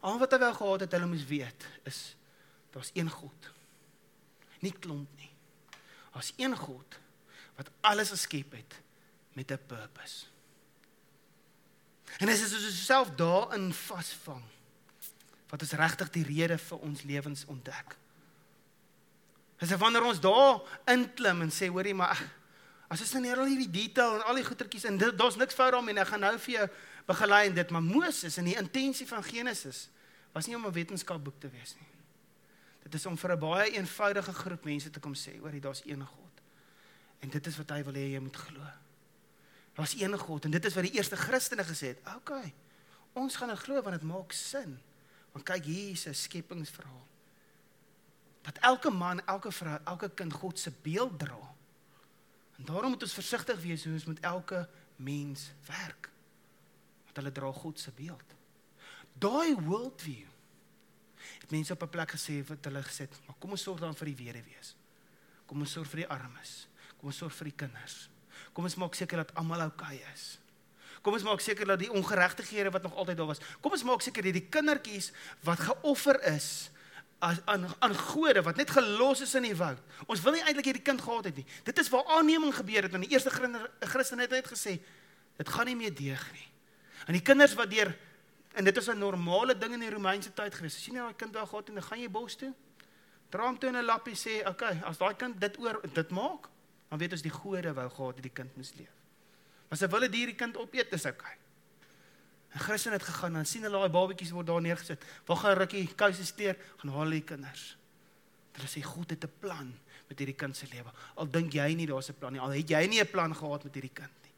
Al 0.03 0.19
wat 0.19 0.33
hy 0.33 0.39
wou 0.39 0.55
gehad 0.55 0.81
het, 0.81 0.93
hulle 0.93 1.07
moes 1.07 1.25
weet, 1.25 1.67
is 1.87 2.17
daar's 2.73 2.91
een 2.95 3.11
God 3.11 3.62
nie 4.63 4.73
klomp 4.73 5.11
nie. 5.19 5.31
Daar's 6.13 6.33
een 6.37 6.57
God 6.57 6.99
wat 7.59 7.71
alles 7.81 8.13
geskep 8.15 8.53
het 8.53 8.81
met 9.33 9.51
'n 9.51 9.61
purpose. 9.67 10.27
En 12.19 12.29
as 12.29 12.43
ons 12.43 12.67
osself 12.67 13.11
daarin 13.17 13.73
vasvang, 13.73 14.43
wat 15.49 15.63
is 15.63 15.73
regtig 15.73 16.11
die 16.11 16.25
rede 16.25 16.59
vir 16.59 16.79
ons 16.79 17.03
lewens 17.03 17.45
ontdek? 17.45 17.97
As 19.63 19.71
wanneer 19.79 20.05
ons 20.05 20.21
daar 20.21 20.61
inklim 20.85 21.41
en 21.41 21.51
sê 21.51 21.69
hoorie 21.71 21.95
maar 21.95 22.19
as 22.89 23.01
ons 23.01 23.13
nou 23.13 23.37
al 23.37 23.47
hierdie 23.47 23.71
detail 23.71 24.19
en 24.19 24.25
al 24.27 24.41
die 24.41 24.45
goetertjies 24.45 24.85
en 24.85 24.99
daar's 24.99 25.37
niks 25.37 25.55
fout 25.55 25.73
daarmee 25.73 25.95
en 25.95 26.03
ek 26.03 26.11
gaan 26.11 26.21
nou 26.21 26.39
vir 26.39 26.55
jou 26.55 26.67
begelei 27.07 27.47
in 27.47 27.55
dit 27.55 27.71
maar 27.71 27.83
Moses 27.83 28.37
en 28.37 28.45
die 28.45 28.59
intensie 28.59 29.07
van 29.07 29.25
Genesis 29.25 29.89
was 30.35 30.47
nie 30.47 30.57
om 30.57 30.67
'n 30.67 30.73
wetenskapboek 30.73 31.41
te 31.41 31.49
wees 31.49 31.75
nie. 31.79 31.89
Dit 32.83 32.95
is 32.95 33.07
om 33.07 33.19
vir 33.19 33.33
'n 33.33 33.39
baie 33.39 33.71
eenvoudige 33.71 34.33
groep 34.33 34.65
mense 34.65 34.91
te 34.91 35.01
kom 35.01 35.15
sê, 35.15 35.41
oor, 35.41 35.61
daar's 35.61 35.83
een 35.85 36.07
God. 36.07 36.41
En 37.19 37.29
dit 37.29 37.47
is 37.47 37.57
wat 37.57 37.71
hy 37.71 37.83
wil 37.85 37.95
hê 37.95 38.07
jy 38.13 38.19
moet 38.19 38.37
glo. 38.37 38.67
Daar's 39.73 39.95
een 40.01 40.19
God 40.19 40.45
en 40.45 40.51
dit 40.51 40.65
is 40.65 40.75
wat 40.75 40.85
die 40.85 40.93
eerste 40.93 41.17
Christene 41.17 41.65
gesê 41.65 41.95
het. 41.95 42.01
OK. 42.17 42.33
Ons 43.13 43.37
gaan 43.37 43.49
dit 43.49 43.59
glo 43.59 43.83
want 43.83 44.01
dit 44.01 44.09
maak 44.09 44.33
sin. 44.33 44.81
Want 45.33 45.45
kyk 45.45 45.65
hier 45.65 45.91
is 45.91 46.07
'n 46.07 46.15
skepingsverhaal. 46.15 47.07
Dat 48.43 48.59
elke 48.59 48.91
man, 48.91 49.27
elke 49.27 49.53
vrou, 49.53 49.79
elke 49.85 50.11
kind 50.11 50.33
God 50.33 50.59
se 50.59 50.73
beeld 50.83 51.19
dra. 51.19 51.55
En 52.57 52.65
daarom 52.65 52.91
moet 52.91 53.03
ons 53.03 53.15
versigtig 53.15 53.61
wees 53.63 53.85
hoe 53.85 53.93
ons 53.93 54.05
met 54.05 54.21
elke 54.21 54.69
mens 54.97 55.51
werk. 55.67 56.11
Want 57.05 57.17
hulle 57.17 57.33
dra 57.33 57.53
God 57.53 57.81
se 57.81 57.91
beeld. 57.91 58.35
Daai 59.13 59.55
worldview 59.55 60.32
mense 61.53 61.73
op 61.73 61.83
'n 61.83 61.89
plek 61.89 62.15
gesê 62.17 62.43
wat 62.49 62.65
hulle 62.65 62.83
gesê 62.83 63.05
het, 63.07 63.21
maar 63.27 63.37
kom 63.39 63.51
ons 63.51 63.63
sorg 63.63 63.81
dan 63.81 63.95
vir 63.95 64.07
die 64.07 64.19
weduwees. 64.25 64.75
Kom 65.47 65.61
ons 65.61 65.73
sorg 65.73 65.89
vir 65.89 66.05
die 66.05 66.09
armes. 66.09 66.69
Kom 66.99 67.11
ons 67.11 67.17
sorg 67.17 67.35
vir 67.35 67.51
die 67.51 67.57
kinders. 67.57 68.09
Kom 68.53 68.65
ons 68.65 68.77
maak 68.77 68.95
seker 68.95 69.17
dat 69.17 69.35
almal 69.35 69.67
okay 69.67 70.01
is. 70.15 70.39
Kom 71.03 71.13
ons 71.13 71.25
maak 71.27 71.41
seker 71.41 71.67
dat 71.67 71.81
die 71.83 71.91
ongeregtighede 71.91 72.71
wat 72.71 72.83
nog 72.83 72.95
altyd 72.95 73.17
daar 73.17 73.27
was, 73.27 73.41
kom 73.61 73.73
ons 73.75 73.83
maak 73.83 74.05
seker 74.05 74.23
dat 74.23 74.37
die 74.37 74.49
kindertjies 74.49 75.11
wat 75.43 75.59
geoffer 75.59 76.21
is 76.31 76.71
as 77.23 77.39
aan 77.47 77.67
aan 77.79 77.95
gode 77.95 78.43
wat 78.43 78.57
net 78.57 78.71
gelos 78.71 79.21
is 79.23 79.35
in 79.39 79.43
die 79.43 79.57
woud. 79.57 79.79
Ons 80.07 80.23
wil 80.23 80.37
nie 80.37 80.43
eintlik 80.43 80.71
hierdie 80.71 80.83
kind 80.83 81.03
gehad 81.03 81.29
het 81.31 81.37
nie. 81.39 81.47
Dit 81.67 81.79
is 81.79 81.91
waar 81.91 82.07
aanneming 82.19 82.55
gebeur 82.55 82.87
het 82.87 82.95
en 82.95 83.05
die 83.05 83.13
eerste 83.15 83.31
Christene 83.31 84.27
het 84.27 84.35
net 84.35 84.49
gesê 84.51 84.79
dit 85.39 85.49
gaan 85.49 85.67
nie 85.67 85.77
meer 85.79 85.95
deeg 85.95 86.23
nie. 86.35 86.49
En 87.07 87.19
die 87.19 87.23
kinders 87.23 87.55
wat 87.59 87.71
deur 87.71 87.93
En 88.53 88.65
dit 88.65 88.77
is 88.77 88.89
'n 88.89 88.99
normale 88.99 89.59
ding 89.59 89.73
in 89.73 89.81
die 89.81 89.91
Romeinse 89.91 90.33
tyd 90.33 90.55
gewees. 90.55 90.77
As 90.77 90.87
jy 90.87 90.93
nou 90.93 91.09
'n 91.09 91.17
kind 91.17 91.33
daar 91.33 91.47
gehad 91.47 91.69
en 91.69 91.75
dan 91.75 91.83
gaan 91.83 92.01
jy 92.01 92.11
bos 92.11 92.37
toe, 92.37 92.55
dra 93.29 93.47
hom 93.47 93.59
toe 93.59 93.69
in 93.69 93.77
'n 93.77 93.85
lappie 93.85 94.15
sê, 94.15 94.41
"Oké, 94.41 94.51
okay, 94.51 94.81
as 94.85 94.99
daai 94.99 95.15
kind 95.17 95.41
dit 95.41 95.59
oor 95.59 95.81
dit 95.93 96.11
maak, 96.11 96.49
dan 96.89 96.99
weet 96.99 97.13
ons 97.13 97.23
die 97.23 97.31
gode 97.31 97.73
wou 97.73 97.91
gehad 97.91 98.15
het 98.15 98.23
die 98.23 98.33
kind 98.33 98.57
moes 98.57 98.75
leef." 98.75 98.93
Maar 99.69 99.71
as 99.71 99.81
hulle 99.81 100.01
wil 100.01 100.11
die 100.11 100.35
kind 100.35 100.57
opeet, 100.57 100.93
is 100.93 101.05
oké. 101.05 101.15
Okay. 101.15 101.37
En 102.53 102.61
Christen 102.61 102.93
het 102.93 103.03
gegaan 103.03 103.37
en 103.37 103.47
sien 103.47 103.63
hulle 103.63 103.79
daai 103.79 103.93
babetjies 103.93 104.31
word 104.31 104.47
daar 104.47 104.61
neergesit. 104.61 105.05
Waar 105.27 105.37
gaan 105.41 105.57
rukkie 105.57 105.87
kouse 105.97 106.25
steer, 106.25 106.57
gaan 106.77 106.93
haal 106.93 107.11
die 107.11 107.25
kinders. 107.25 107.77
Hulle 108.53 108.69
sê 108.69 108.83
God 108.85 109.11
het 109.11 109.25
'n 109.25 109.33
plan 109.41 109.73
met 110.09 110.19
hierdie 110.19 110.37
kind 110.37 110.57
se 110.57 110.67
lewe. 110.69 110.93
Al 111.17 111.31
dink 111.31 111.53
jy 111.53 111.75
nie 111.75 111.87
daar's 111.87 112.11
'n 112.11 112.19
plan 112.19 112.33
nie, 112.33 112.41
al 112.41 112.53
het 112.53 112.69
jy 112.69 112.87
nie 112.87 113.01
'n 113.01 113.11
plan 113.11 113.35
gehad 113.35 113.65
met 113.65 113.75
hierdie 113.75 113.95
kind 113.95 114.17
nie. 114.23 114.33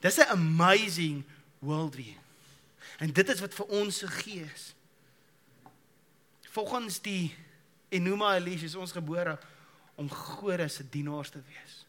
Dis 0.00 0.18
'n 0.18 0.30
amazing 0.30 1.24
worldview. 1.58 2.21
En 2.98 3.12
dit 3.12 3.28
is 3.28 3.40
wat 3.40 3.54
vir 3.54 3.66
ons 3.66 4.02
gegee 4.02 4.44
is. 4.54 4.74
Volgens 6.52 7.00
die 7.00 7.34
Enuma 7.92 8.34
Elish 8.36 8.66
is 8.68 8.74
ons 8.74 8.92
gebore 8.92 9.38
om 10.00 10.10
gode 10.10 10.68
se 10.68 10.84
dienaars 10.88 11.30
te 11.30 11.40
wees. 11.48 11.82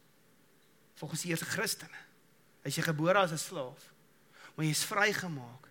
Volgens 1.00 1.22
die 1.22 1.32
eerste 1.32 1.50
Christene 1.50 2.02
is 2.64 2.78
jy 2.78 2.84
gebore 2.86 3.20
as 3.20 3.32
'n 3.32 3.38
slaaf, 3.38 3.92
maar 4.56 4.66
jy 4.66 4.72
is 4.72 4.86
vrygemaak 4.88 5.68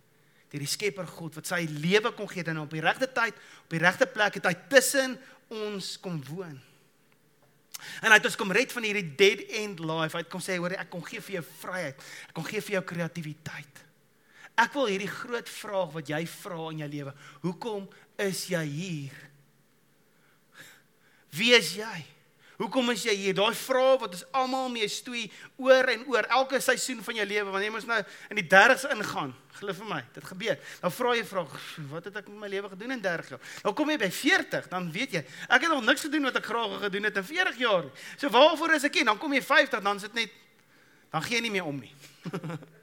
deur 0.51 0.61
die 0.61 0.69
Skepper 0.69 1.07
God 1.07 1.35
wat 1.35 1.47
sy 1.47 1.65
lewe 1.65 2.13
kon 2.13 2.29
gee 2.29 2.45
en 2.45 2.59
op 2.59 2.71
die 2.71 2.81
regte 2.85 3.09
tyd, 3.13 3.35
op 3.65 3.71
die 3.71 3.81
regte 3.81 4.07
plek 4.07 4.35
het 4.35 4.45
hy 4.45 4.55
tussen 4.69 5.19
ons 5.49 5.97
kom 6.01 6.25
woon. 6.29 6.61
En 8.03 8.11
hy 8.11 8.19
het 8.19 8.27
ons 8.29 8.37
kom 8.37 8.53
red 8.53 8.73
van 8.73 8.83
hierdie 8.83 9.15
dead 9.17 9.41
end 9.49 9.81
life. 9.81 10.17
Hy 10.17 10.23
het 10.23 10.31
kom 10.31 10.43
sê 10.45 10.59
hoor 10.61 10.75
ek 10.77 10.91
kom 10.93 11.03
gee 11.03 11.21
vir 11.21 11.39
jou 11.39 11.45
vryheid. 11.63 12.05
Ek 12.29 12.35
kom 12.37 12.45
gee 12.45 12.61
vir 12.61 12.77
jou 12.77 12.83
kreatiwiteit. 12.93 13.72
Ek 14.61 14.73
wil 14.77 14.91
hierdie 14.91 15.11
groot 15.11 15.49
vraag 15.49 15.93
wat 15.97 16.09
jy 16.13 16.23
vra 16.29 16.71
in 16.71 16.83
jou 16.85 16.91
lewe. 16.93 17.13
Hoekom 17.45 17.87
is 18.21 18.47
jy 18.53 18.65
hier? 18.69 19.21
Wie 21.33 21.55
is 21.57 21.73
jy? 21.79 22.03
Hoekom 22.61 22.93
is 22.93 23.03
jy 23.09 23.15
hier? 23.17 23.35
Daai 23.35 23.57
vraag 23.57 24.03
wat 24.05 24.13
ons 24.19 24.27
almal 24.39 24.69
mee 24.71 24.87
stoei 24.93 25.25
oor 25.59 25.89
en 25.91 26.05
oor 26.13 26.29
elke 26.37 26.61
seisoen 26.63 27.01
van 27.03 27.17
jou 27.19 27.25
lewe 27.27 27.49
wanneer 27.49 27.71
jy 27.71 27.75
mos 27.75 27.89
nou 27.89 27.99
in 28.31 28.39
die 28.39 28.45
30's 28.47 28.85
ingaan. 28.93 29.33
Glo 29.57 29.75
vir 29.79 29.89
my, 29.89 30.03
dit 30.15 30.29
gebeur. 30.29 30.61
Dan 30.83 30.95
vra 30.95 31.15
jy 31.17 31.25
vraag, 31.27 31.57
wat 31.91 32.07
het 32.11 32.21
ek 32.21 32.29
met 32.29 32.45
my 32.45 32.53
lewe 32.53 32.71
gedoen 32.75 32.95
in 32.99 33.03
30 33.03 33.33
jaar? 33.35 33.43
Nou 33.65 33.73
kom 33.79 33.91
jy 33.91 33.99
by 34.05 34.11
40, 34.15 34.69
dan 34.71 34.87
weet 34.95 35.17
jy, 35.17 35.25
ek 35.49 35.65
het 35.65 35.73
nog 35.73 35.83
niks 35.89 36.07
gedoen 36.07 36.29
wat 36.29 36.39
ek 36.39 36.53
graag 36.53 36.77
gedoen 36.85 37.09
het 37.09 37.19
in 37.19 37.27
40 37.33 37.59
jaar. 37.65 37.91
So 38.15 38.31
waarvoor 38.37 38.77
is 38.77 38.87
ek 38.87 39.01
hier? 39.01 39.09
Dan 39.11 39.19
kom 39.23 39.35
jy 39.35 39.43
50, 39.49 39.83
dan 39.83 39.99
is 39.99 40.07
dit 40.11 40.23
net 40.23 40.39
dan 41.13 41.27
gee 41.27 41.37
jy 41.37 41.43
nie 41.45 41.57
meer 41.59 41.67
om 41.69 41.83
nie. 41.83 41.93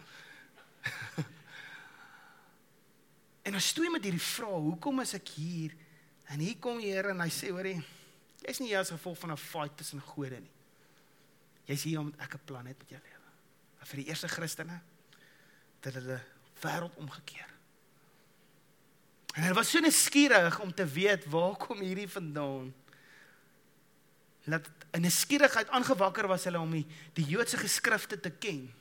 En 3.44 3.54
ons 3.54 3.68
stoei 3.68 3.90
met 3.90 4.04
hierdie 4.04 4.22
vraag, 4.22 4.66
hoekom 4.68 5.00
is 5.02 5.14
ek 5.14 5.32
hier? 5.38 5.76
En 6.30 6.40
hier 6.40 6.58
kom 6.62 6.80
die 6.82 6.92
Here 6.94 7.14
en 7.14 7.22
hy 7.24 7.30
sê, 7.34 7.50
hoorie, 7.54 7.80
jy's 8.44 8.60
nie 8.62 8.70
hier 8.70 8.82
as 8.84 8.94
gevolg 8.94 9.18
van 9.18 9.32
'n 9.32 9.38
fight 9.38 9.78
tussen 9.78 10.02
gode 10.02 10.40
nie. 10.40 10.52
Jy's 11.66 11.84
hier 11.84 12.00
omdat 12.00 12.20
ek 12.22 12.36
'n 12.36 12.46
plan 12.46 12.66
het 12.66 12.78
met 12.78 12.90
jou 12.90 13.02
lewe. 13.02 13.30
En 13.80 13.86
vir 13.86 13.98
die 13.98 14.08
eerste 14.10 14.28
Christene 14.28 14.82
het 15.82 15.94
hulle 15.94 16.22
wêreld 16.62 16.96
omgekeer. 16.98 17.48
En 19.36 19.44
hulle 19.44 19.56
was 19.56 19.70
so 19.70 19.80
nuuskierig 19.80 20.60
om 20.60 20.74
te 20.74 20.86
weet 20.86 21.26
waar 21.26 21.56
kom 21.56 21.80
hierdie 21.80 22.10
vandaan. 22.10 22.74
Laat 24.44 24.70
'n 24.92 25.02
nuuskierigheid 25.02 25.70
aangewakker 25.70 26.28
was 26.28 26.44
hulle 26.44 26.60
om 26.60 26.72
die, 26.72 26.86
die 27.14 27.26
Joodse 27.26 27.58
geskrifte 27.58 28.20
te 28.20 28.30
ken. 28.30 28.74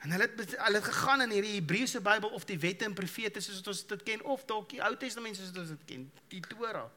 En 0.00 0.10
hulle 0.14 0.28
het 0.28 0.54
hulle 0.56 0.80
het 0.80 0.84
gegaan 0.84 1.22
in 1.26 1.34
hierdie 1.34 1.56
Hebreëse 1.58 2.00
Bybel 2.00 2.32
of 2.32 2.46
die 2.48 2.58
Wette 2.58 2.86
en 2.88 2.94
Profete 2.96 3.40
soos 3.44 3.60
ons 3.68 3.82
dit 3.92 4.02
ken 4.02 4.22
of 4.24 4.44
dalk 4.48 4.70
die 4.72 4.80
Ou 4.80 4.94
Testament 4.96 5.36
soos 5.36 5.52
ons 5.52 5.74
dit 5.74 5.86
ken, 5.92 6.06
die 6.32 6.40
Torah. 6.40 6.88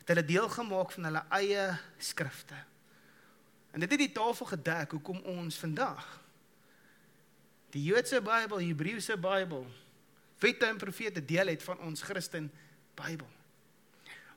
Het 0.00 0.10
hulle 0.14 0.24
deel 0.26 0.48
gemaak 0.50 0.94
van 0.96 1.06
hulle 1.10 1.22
eie 1.38 1.66
skrifte. 2.02 2.58
En 3.70 3.82
dit 3.84 3.90
het 3.90 4.02
die 4.02 4.14
tafel 4.16 4.48
gedek 4.54 4.96
hoekom 4.96 5.20
ons 5.36 5.58
vandag 5.62 6.06
die 7.74 7.82
Joodse 7.84 8.22
Bybel, 8.24 8.62
Hebreëse 8.62 9.18
Bybel, 9.20 9.66
Wette 10.40 10.66
en 10.66 10.78
Profete 10.80 11.20
deel 11.24 11.52
het 11.52 11.62
van 11.62 11.78
ons 11.84 12.02
Christen 12.02 12.48
Bybel. 12.96 13.28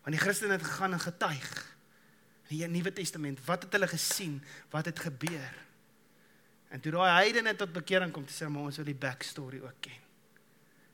Want 0.04 0.16
die 0.16 0.22
Christene 0.22 0.58
het 0.58 0.66
gegaan 0.66 0.94
en 0.98 1.00
getuig 1.00 1.50
in 2.50 2.58
die 2.58 2.68
Nuwe 2.68 2.94
Testament, 2.94 3.40
wat 3.46 3.64
het 3.64 3.76
hulle 3.78 3.88
gesien, 3.88 4.40
wat 4.74 4.86
het 4.90 5.00
gebeur? 5.00 5.58
En 6.70 6.80
toe 6.80 6.92
daai 6.92 7.10
heidene 7.10 7.56
tot 7.56 7.74
bekering 7.74 8.12
kom, 8.14 8.28
sê 8.30 8.48
maar 8.48 8.70
ons 8.70 8.78
wil 8.78 8.86
die 8.86 8.98
backstory 8.98 9.60
ook 9.64 9.82
ken. 9.82 10.06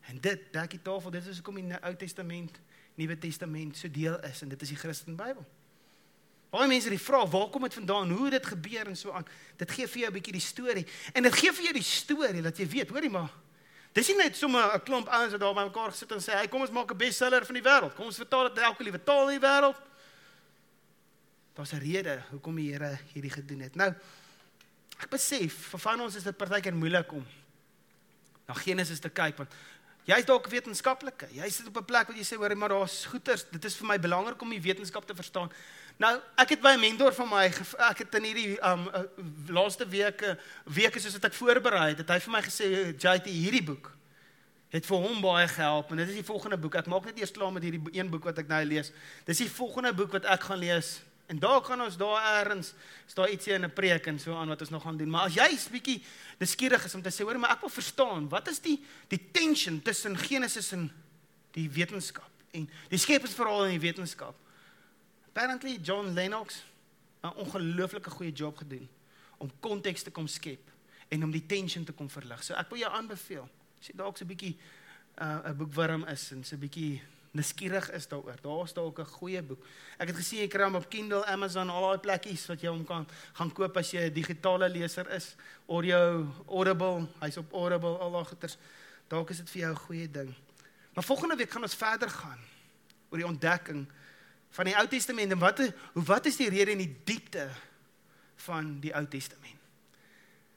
En 0.09 0.21
dit, 0.21 0.47
die 0.53 0.81
tafel, 0.81 1.11
dit 1.11 1.27
is 1.27 1.41
hoekom 1.41 1.55
die 1.59 1.79
Ou 1.81 1.95
Testament, 1.95 2.59
Nuwe 2.95 3.17
Testament 3.19 3.77
so 3.77 3.91
deel 3.91 4.19
is 4.23 4.41
en 4.41 4.49
dit 4.53 4.61
is 4.61 4.71
die 4.71 4.79
Christen 4.79 5.17
Bybel. 5.19 5.43
Baie 6.53 6.67
mense 6.71 6.87
het 6.87 6.95
die 6.95 7.03
vraag, 7.03 7.27
waar 7.33 7.49
kom 7.51 7.65
dit 7.67 7.73
vandaan? 7.73 8.11
Hoe 8.15 8.29
dit 8.29 8.45
gebeur 8.45 8.87
en 8.87 8.95
so 8.95 9.11
aan? 9.11 9.25
Dit 9.59 9.71
gee 9.75 9.87
vir 9.87 10.01
jou 10.01 10.09
'n 10.11 10.13
bietjie 10.13 10.33
die 10.33 10.41
storie. 10.41 10.85
En 11.13 11.23
dit 11.23 11.33
gee 11.33 11.51
vir 11.51 11.63
jou 11.63 11.73
die 11.73 11.83
storie 11.83 12.41
dat 12.41 12.57
jy 12.57 12.67
weet, 12.67 12.89
hoorie 12.89 13.09
maar. 13.09 13.31
Dis 13.91 14.07
nie 14.07 14.17
net 14.17 14.35
sommer 14.35 14.75
'n 14.75 14.83
klomp 14.83 15.07
ouens 15.07 15.31
wat 15.31 15.39
daar 15.39 15.53
by 15.53 15.63
mekaar 15.63 15.91
gesit 15.91 16.11
en 16.11 16.19
sê, 16.19 16.31
"Hey, 16.31 16.47
kom 16.47 16.61
ons 16.61 16.71
maak 16.71 16.91
'n 16.91 16.97
bestseller 16.97 17.45
van 17.45 17.55
die 17.55 17.63
wêreld. 17.63 17.95
Kom 17.95 18.05
ons 18.05 18.15
vertaal 18.15 18.47
dit 18.47 18.57
in 18.57 18.63
elke 18.63 18.83
liewe 18.83 19.03
taal 19.03 19.29
in 19.29 19.39
die 19.39 19.47
wêreld." 19.47 19.81
Daar's 21.53 21.73
'n 21.73 21.79
rede 21.79 22.23
hoekom 22.31 22.55
die 22.55 22.71
Here 22.71 22.99
hierdie 23.13 23.31
gedoen 23.31 23.59
het. 23.59 23.75
Nou, 23.75 23.93
ek 24.99 25.09
besef 25.11 25.57
vir 25.71 25.79
van 25.79 26.01
ons 26.01 26.15
is 26.15 26.23
dit 26.23 26.37
partykeer 26.37 26.75
moeilik 26.75 27.11
om 27.11 27.25
na 28.47 28.53
Genesis 28.53 29.01
te 29.03 29.09
kyk 29.09 29.37
want 29.41 29.55
jy's 30.05 30.25
dalk 30.27 30.45
wetenskaplike. 30.51 31.27
Jy 31.33 31.49
sit 31.49 31.67
op 31.67 31.77
'n 31.81 31.85
plek 31.85 32.07
waar 32.07 32.17
jy 32.17 32.23
sê 32.23 32.37
hoor 32.37 32.55
maar 32.55 32.69
daar's 32.69 33.05
goeters. 33.05 33.45
Dit 33.51 33.65
is 33.65 33.75
vir 33.75 33.87
my 33.87 33.97
belangrik 33.99 34.41
om 34.41 34.49
die 34.49 34.61
wetenskap 34.61 35.05
te 35.05 35.15
verstaan. 35.15 35.49
Nou, 35.97 36.21
ek 36.37 36.49
het 36.49 36.61
by 36.61 36.75
'n 36.75 36.79
mentor 36.79 37.13
van 37.13 37.29
my 37.29 37.45
ek 37.45 37.97
het 37.97 38.15
in 38.15 38.23
hierdie 38.23 38.57
um 38.61 38.87
uh, 38.87 39.03
laaste 39.47 39.87
weke 39.87 40.37
weke 40.65 40.99
soos 40.99 41.13
wat 41.13 41.25
ek 41.25 41.33
voorberei 41.33 41.89
het, 41.89 41.97
het 41.97 42.09
hy 42.09 42.19
vir 42.19 42.31
my 42.31 42.41
gesê 42.41 42.93
JT 42.93 43.25
hierdie 43.25 43.63
boek 43.63 43.91
het 44.69 44.85
vir 44.85 44.97
hom 44.97 45.21
baie 45.21 45.47
gehelp 45.47 45.91
en 45.91 45.97
dit 45.97 46.09
is 46.09 46.15
die 46.15 46.23
volgende 46.23 46.57
boek. 46.57 46.75
Ek 46.75 46.87
maak 46.91 47.05
net 47.05 47.19
eers 47.19 47.31
klaar 47.31 47.51
met 47.51 47.63
hierdie 47.63 47.81
een 47.95 48.09
boek 48.09 48.23
wat 48.23 48.37
ek 48.37 48.47
nou 48.47 48.63
lees. 48.65 48.91
Dis 49.25 49.37
die 49.37 49.49
volgende 49.49 49.93
boek 49.93 50.11
wat 50.11 50.25
ek 50.25 50.49
gaan 50.49 50.59
lees 50.59 50.99
En 51.25 51.39
daar 51.39 51.61
kan 51.61 51.81
ons 51.81 51.97
daar 51.97 52.45
eers 52.45 52.73
staan 53.05 53.29
ietsie 53.29 53.53
in 53.53 53.65
'n 53.65 53.73
preek 53.73 54.05
en 54.05 54.19
so 54.19 54.35
aan 54.35 54.47
wat 54.47 54.61
ons 54.61 54.69
nog 54.69 54.81
gaan 54.81 54.97
doen. 54.97 55.09
Maar 55.09 55.21
as 55.21 55.33
jy 55.33 55.49
'n 55.49 55.71
bietjie 55.71 56.03
nuuskierig 56.37 56.85
is 56.85 56.95
om 56.95 57.01
te 57.01 57.11
sê, 57.11 57.23
hoor, 57.23 57.39
maar 57.39 57.51
ek 57.51 57.59
wil 57.59 57.69
verstaan, 57.69 58.29
wat 58.29 58.47
is 58.47 58.59
die 58.59 58.83
die 59.07 59.31
tension 59.31 59.81
tussen 59.81 60.17
Genesis 60.17 60.71
en 60.71 60.91
die 61.51 61.69
wetenskap 61.69 62.29
en 62.51 62.69
die 62.89 62.97
skepingsverhaal 62.97 63.65
en 63.65 63.79
die 63.79 63.79
wetenskap? 63.79 64.35
Apparently 65.27 65.79
John 65.81 66.13
Lennox 66.13 66.63
'n 67.23 67.33
ongelooflike 67.35 68.09
goeie 68.09 68.31
job 68.31 68.57
gedoen 68.57 68.89
om 69.37 69.51
konteks 69.59 70.03
te 70.03 70.11
kom 70.11 70.27
skep 70.27 70.71
en 71.07 71.23
om 71.23 71.31
die 71.31 71.45
tension 71.45 71.83
te 71.83 71.91
kom 71.91 72.09
verlig. 72.09 72.43
So 72.43 72.53
ek 72.53 72.69
wil 72.69 72.79
jou 72.79 72.91
aanbeveel. 72.91 73.49
As 73.79 73.87
jy 73.87 73.95
dalk 73.95 74.17
so 74.17 74.23
'n 74.23 74.27
bietjie 74.27 74.57
uh, 75.21 75.49
'n 75.49 75.57
boekwurm 75.57 76.07
is 76.07 76.31
en 76.31 76.43
so 76.43 76.55
'n 76.55 76.59
bietjie 76.59 77.01
nuuskierig 77.35 77.89
is 77.91 78.07
daaroor. 78.07 78.39
Daar's 78.41 78.73
dalk 78.73 78.99
'n 78.99 79.05
goeie 79.05 79.41
boek. 79.41 79.65
Ek 79.97 80.07
het 80.07 80.15
gesien 80.15 80.39
jy 80.39 80.47
kry 80.47 80.63
hom 80.63 80.75
op 80.75 80.89
Kindle, 80.89 81.25
Amazon, 81.25 81.69
al 81.69 81.81
daai 81.81 81.99
plekkies 81.99 82.45
wat 82.47 82.61
jy 82.61 82.69
hom 82.69 82.85
kan 82.85 83.07
gaan 83.33 83.51
koop 83.51 83.77
as 83.77 83.91
jy 83.91 84.07
'n 84.09 84.13
digitale 84.13 84.69
leser 84.69 85.09
is. 85.09 85.35
Audio, 85.67 86.27
Audible, 86.47 87.07
hy's 87.19 87.37
op 87.37 87.53
Audible, 87.53 87.97
al 87.97 88.11
daai 88.11 88.25
goeters. 88.25 88.57
Dalk 89.07 89.29
is 89.29 89.37
dit 89.37 89.49
vir 89.49 89.61
jou 89.61 89.71
'n 89.71 89.85
goeie 89.85 90.11
ding. 90.11 90.35
Maar 90.93 91.03
volgende 91.03 91.35
week 91.35 91.51
gaan 91.51 91.61
ons 91.61 91.75
verder 91.75 92.09
gaan 92.09 92.39
oor 93.09 93.17
die 93.17 93.27
ontdekking 93.27 93.87
van 94.49 94.65
die 94.65 94.75
Ou 94.75 94.87
Testament 94.87 95.31
en 95.31 95.39
wat 95.39 95.57
hoe 95.57 96.03
wat 96.03 96.25
is 96.25 96.37
die 96.37 96.49
rede 96.49 96.71
en 96.71 96.77
die 96.77 96.95
diepte 97.03 97.49
van 98.35 98.79
die 98.79 98.93
Ou 98.95 99.07
Testament? 99.07 99.59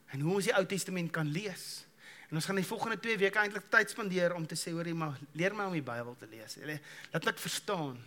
En 0.07 0.19
hoe 0.19 0.33
ons 0.33 0.45
die 0.45 0.55
Ou 0.55 0.65
Testament 0.65 1.11
kan 1.11 1.27
lees? 1.27 1.85
En 2.29 2.37
ons 2.37 2.45
gaan 2.45 2.59
die 2.59 2.65
volgende 2.65 2.99
2 3.01 3.17
weke 3.17 3.41
eintlik 3.41 3.69
tyd 3.73 3.89
spandeer 3.89 4.35
om 4.37 4.45
te 4.47 4.57
sê 4.59 4.71
hoorie 4.75 4.93
maar 4.93 5.17
leer 5.33 5.55
my 5.57 5.65
om 5.65 5.73
die 5.73 5.85
Bybel 5.85 6.15
te 6.19 6.27
lees. 6.29 6.57
Laat 7.13 7.29
ek 7.33 7.41
verstaan 7.41 7.97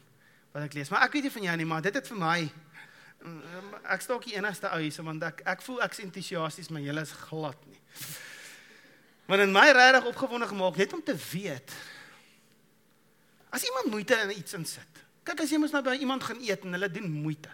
wat 0.52 0.66
ek 0.68 0.76
lees. 0.78 0.92
Maar 0.92 1.08
ek 1.08 1.16
weet 1.16 1.26
nie 1.26 1.34
van 1.34 1.48
jou 1.48 1.56
nie, 1.58 1.66
maar 1.66 1.82
dit 1.82 1.96
het 1.98 2.10
vir 2.12 2.20
my 2.20 2.36
mm, 2.44 3.72
ek 3.96 4.04
stok 4.04 4.28
die 4.28 4.36
enigste 4.36 4.70
ou 4.70 4.78
hier, 4.82 4.98
want 5.08 5.26
ek 5.26 5.42
ek 5.54 5.64
voel 5.66 5.80
ek's 5.88 6.04
entoesiasties, 6.04 6.70
maar 6.70 6.84
jy 6.84 6.94
is 7.02 7.14
glad 7.24 7.66
nie. 7.66 7.80
Maar 9.30 9.46
in 9.46 9.54
my 9.54 9.66
regtig 9.74 10.06
opgewonde 10.12 10.46
gemaak 10.50 10.78
net 10.78 10.92
om 10.92 11.02
te 11.02 11.16
weet 11.32 11.74
as 13.52 13.66
iemand 13.68 13.90
moeite 13.92 14.16
in 14.22 14.36
iets 14.38 14.54
insit. 14.56 15.02
Kyk 15.26 15.42
as 15.44 15.50
jy 15.52 15.58
mos 15.60 15.74
nou 15.74 15.82
by 15.84 15.98
iemand 16.00 16.24
gaan 16.24 16.40
eet 16.42 16.62
en 16.64 16.74
hulle 16.78 16.88
doen 16.90 17.10
moeite. 17.10 17.50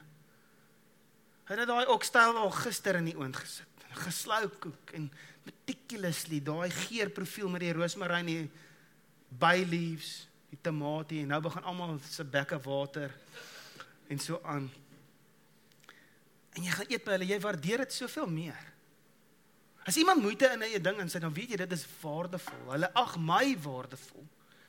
Hulle 1.49 1.65
het 1.65 1.71
daai 1.71 1.91
okstyl 1.91 2.37
al 2.39 2.53
gister 2.55 3.01
in 3.01 3.09
die 3.11 3.17
oond 3.19 3.37
gesit. 3.37 3.78
Geslou 3.91 4.49
koek 4.61 4.93
en 4.95 5.11
meticulously 5.45 6.41
daai 6.45 6.71
geurprofiel 6.71 7.49
met 7.49 7.65
die 7.65 7.73
roosmaryn 7.73 8.27
en 8.27 8.27
die 8.27 8.51
bay 9.29 9.65
leaves, 9.65 10.29
die 10.51 10.59
tamatie 10.63 11.23
en 11.23 11.33
nou 11.33 11.41
begin 11.45 11.65
almal 11.69 11.99
se 12.05 12.25
bekke 12.25 12.59
water 12.65 13.13
en 14.09 14.19
so 14.19 14.41
aan. 14.45 14.71
En 16.57 16.65
jy 16.65 16.73
gaan 16.75 16.91
eet 16.91 17.05
by 17.05 17.17
hulle, 17.17 17.29
jy 17.29 17.41
waardeer 17.41 17.85
dit 17.85 17.93
soveel 17.93 18.29
meer. 18.33 18.65
As 19.89 19.97
iemand 19.97 20.23
moeite 20.23 20.51
in 20.53 20.63
'n 20.63 20.83
ding 20.83 21.01
insit, 21.01 21.21
dan 21.21 21.33
weet 21.33 21.51
jy 21.51 21.57
dit 21.57 21.73
is 21.73 21.87
waardevol. 22.01 22.73
Hulle 22.73 22.95
ag 22.95 23.17
my 23.17 23.57
waardevol 23.57 24.27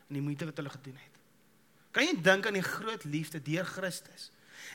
in 0.08 0.14
die 0.14 0.22
moeite 0.22 0.46
wat 0.46 0.58
hulle 0.58 0.70
gedoen 0.70 0.96
het. 0.96 1.16
Kan 1.92 2.06
jy 2.06 2.22
dink 2.22 2.46
aan 2.46 2.54
die 2.54 2.64
groot 2.64 3.04
liefde 3.04 3.42
deur 3.42 3.66
Christus? 3.66 4.32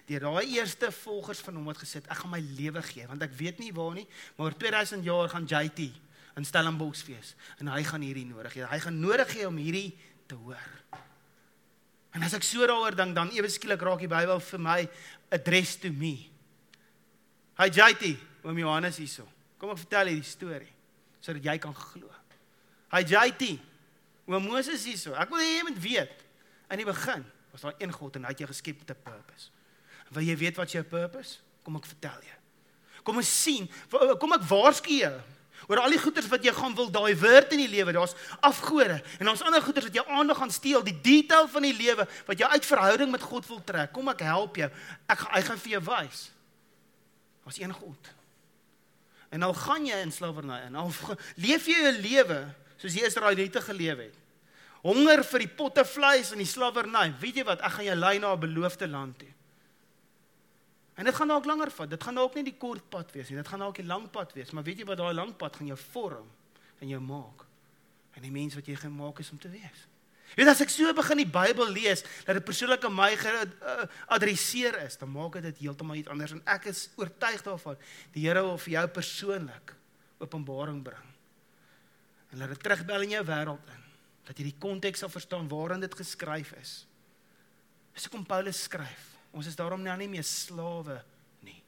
Deur 0.06 0.20
daai 0.20 0.56
eerste 0.56 0.92
volgers 0.92 1.40
van 1.40 1.54
hom 1.54 1.64
wat 1.64 1.78
gesê 1.82 2.00
het 2.00 2.08
ek 2.10 2.22
gaan 2.22 2.30
my 2.30 2.42
lewe 2.58 2.82
gee 2.82 3.06
want 3.06 3.22
ek 3.22 3.36
weet 3.38 3.58
nie 3.58 3.72
waar 3.72 3.94
nie 3.94 4.06
maar 4.36 4.48
oor 4.50 4.58
2000 4.58 5.04
jaar 5.04 5.28
gaan 5.28 5.46
JT 5.46 5.90
in 6.36 6.44
Stellenbosch 6.44 7.04
wees 7.06 7.34
en 7.62 7.70
hy 7.70 7.82
gaan 7.86 8.02
hierdie 8.02 8.26
nodig 8.26 8.56
hê. 8.58 8.66
Hy 8.66 8.80
gaan 8.82 8.98
nodig 9.00 9.30
hê 9.36 9.46
om 9.46 9.58
hierdie 9.60 9.92
te 10.30 10.38
hoor. 10.38 10.70
En 12.14 12.22
as 12.26 12.34
ek 12.36 12.46
so 12.46 12.66
daaroor 12.66 12.96
dink 12.98 13.14
dan 13.16 13.30
ewe 13.34 13.50
skielik 13.50 13.82
raak 13.86 14.02
die 14.02 14.10
Bybel 14.10 14.42
vir 14.48 14.62
my 14.62 14.80
address 15.34 15.76
to 15.82 15.90
me. 15.94 16.14
Hy 17.58 17.68
JT 17.70 18.14
oom 18.44 18.58
Johannes 18.58 18.98
hierso. 19.02 19.26
Kom 19.58 19.72
ek 19.74 19.82
vertel 19.84 20.14
hierdie 20.14 20.30
storie 20.30 20.72
sodat 21.24 21.46
jy 21.46 21.54
kan 21.62 21.72
glo. 21.72 22.10
Hy 22.92 23.00
JT 23.08 23.54
oom 24.28 24.50
Moses 24.50 24.84
hierso. 24.88 25.14
Ek 25.16 25.30
wil 25.30 25.42
hê 25.42 25.54
jy 25.54 25.66
moet 25.70 25.82
weet 25.82 26.24
in 26.74 26.82
die 26.82 26.88
begin 26.88 27.22
was 27.54 27.62
daar 27.62 27.76
een 27.78 27.92
God 27.94 28.16
en 28.18 28.26
hy 28.26 28.32
het 28.34 28.42
jou 28.42 28.50
geskep 28.50 28.80
met 28.82 28.90
'n 28.90 29.04
purpose 29.06 29.52
Wil 30.14 30.28
jy 30.30 30.36
weet 30.36 30.56
wat 30.60 30.72
jou 30.72 30.82
purpose? 30.86 31.40
Kom 31.66 31.76
ek 31.80 31.88
vertel 31.90 32.20
jou. 32.22 32.40
Kom 33.04 33.20
ons 33.20 33.28
sien, 33.28 33.68
kom 34.20 34.32
ek 34.32 34.46
waarsku 34.48 35.02
jou 35.02 35.14
oor 35.68 35.80
al 35.80 35.94
die 35.94 36.00
goeders 36.00 36.28
wat 36.28 36.44
jy 36.44 36.52
gaan 36.56 36.74
wil 36.76 36.90
daai 36.92 37.14
word 37.16 37.52
in 37.56 37.62
die 37.62 37.70
lewe. 37.72 37.94
Daar's 37.96 38.16
afgode 38.44 38.98
en 39.20 39.30
ons 39.32 39.44
ander 39.44 39.62
goeders 39.64 39.88
wat 39.88 39.96
jou 39.96 40.04
aandag 40.12 40.40
gaan 40.40 40.52
steel, 40.52 40.84
die 40.84 40.96
detail 41.04 41.48
van 41.52 41.64
die 41.64 41.74
lewe 41.76 42.06
wat 42.28 42.40
jou 42.40 42.48
uit 42.52 42.68
verhouding 42.68 43.12
met 43.12 43.24
God 43.24 43.48
wil 43.48 43.62
trek. 43.64 43.92
Kom 43.94 44.10
ek 44.12 44.24
help 44.26 44.60
jou. 44.60 44.68
Ek 45.08 45.24
hy 45.36 45.44
gaan 45.48 45.62
vir 45.62 45.76
jou 45.76 45.82
wys. 45.88 46.26
Daar's 47.44 47.60
een 47.60 47.72
God. 47.76 48.12
En 49.34 49.46
al 49.48 49.56
gaan 49.56 49.88
jy 49.88 50.02
in 50.04 50.12
slawerny 50.14 50.60
en 50.68 50.76
al 50.84 50.92
leef 51.46 51.68
jy 51.68 51.80
'n 51.80 52.02
lewe 52.04 52.40
soos 52.76 52.96
die 52.96 53.06
Israeliete 53.06 53.60
geleef 53.64 53.98
het. 53.98 54.16
Honger 54.84 55.24
vir 55.24 55.46
die 55.46 55.54
potte 55.56 55.84
vleis 55.88 56.32
en 56.32 56.42
die 56.42 56.48
slawerny. 56.48 57.08
Weet 57.20 57.40
jy 57.40 57.44
wat? 57.48 57.62
Ek 57.64 57.78
gaan 57.78 57.88
jou 57.88 57.96
lei 57.96 58.18
na 58.18 58.34
'n 58.34 58.40
beloofde 58.40 58.88
land 58.88 59.18
toe. 59.18 59.33
En 60.94 61.04
dit 61.04 61.14
gaan 61.14 61.28
dalk 61.28 61.48
langer 61.48 61.70
vat. 61.74 61.90
Dit 61.90 62.04
gaan 62.06 62.14
dalk 62.14 62.36
nie 62.38 62.44
die 62.46 62.58
kort 62.58 62.84
pad 62.90 63.10
wees 63.14 63.30
nie. 63.30 63.40
Dit 63.40 63.48
gaan 63.50 63.64
dalk 63.64 63.80
die 63.80 63.86
lang 63.86 64.06
pad 64.14 64.32
wees. 64.36 64.52
Maar 64.54 64.66
weet 64.66 64.82
jy 64.82 64.86
wat 64.86 65.00
daai 65.00 65.14
lang 65.14 65.34
pad 65.36 65.56
gaan 65.58 65.72
jou 65.72 65.78
vorm 65.90 66.28
en 66.78 66.88
jou 66.88 67.00
maak. 67.02 67.46
En 68.14 68.22
die 68.22 68.30
mens 68.34 68.54
wat 68.54 68.68
jy 68.70 68.76
gemaak 68.78 69.18
is 69.18 69.32
om 69.34 69.40
te 69.42 69.50
wees. 69.50 69.88
Weet 70.34 70.50
as 70.50 70.62
ek 70.64 70.72
so 70.72 70.90
begin 70.96 71.20
die 71.22 71.30
Bybel 71.30 71.68
lees 71.70 72.02
dat 72.26 72.34
dit 72.38 72.46
persoonlik 72.46 72.84
aan 72.86 72.94
my 72.96 73.10
geadresseer 73.20 74.80
is, 74.82 74.96
dan 74.98 75.12
maak 75.12 75.38
dit 75.44 75.60
heeltemal 75.62 76.00
iets 76.00 76.10
anders 76.10 76.34
en 76.34 76.42
ek 76.50 76.66
is 76.72 76.88
oortuig 76.98 77.44
daarvan 77.46 77.78
die 78.16 78.24
Here 78.24 78.42
wil 78.42 78.58
vir 78.64 78.72
jou 78.78 78.84
persoonlik 78.96 79.74
openbaring 80.24 80.80
bring. 80.86 81.10
En 82.32 82.42
laat 82.42 82.54
dit 82.56 82.64
terugbel 82.66 83.06
in 83.06 83.14
jou 83.18 83.24
wêreld 83.30 83.74
in 83.76 83.82
dat 84.24 84.40
jy 84.40 84.48
die 84.48 84.58
konteks 84.58 85.04
sal 85.04 85.12
verstaan 85.12 85.46
waarin 85.50 85.84
dit 85.84 85.94
geskryf 85.94 86.54
is. 86.58 86.72
Dis 87.94 88.08
hoekom 88.08 88.24
Paulus 88.26 88.64
skryf. 88.66 89.13
Ons 89.34 89.50
is 89.50 89.58
daarom 89.58 89.82
nou 89.82 89.94
nie 89.98 90.10
meer 90.10 90.26
slawe 90.26 91.00
nie. 91.42 91.58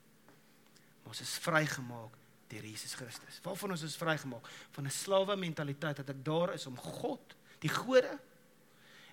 Ons 1.11 1.25
is 1.25 1.35
vrygemaak 1.43 2.15
deur 2.47 2.63
Jesus 2.63 2.95
Christus. 2.95 3.41
Waarvan 3.43 3.75
ons 3.75 3.83
is 3.83 3.99
vrygemaak 3.99 4.47
van 4.77 4.87
'n 4.87 4.91
slawe 4.95 5.37
mentaliteit 5.37 5.97
dat 5.97 6.09
ek 6.11 6.25
daar 6.25 6.55
is 6.55 6.67
om 6.67 6.77
God, 6.77 7.35
die 7.59 7.73
gode 7.73 8.19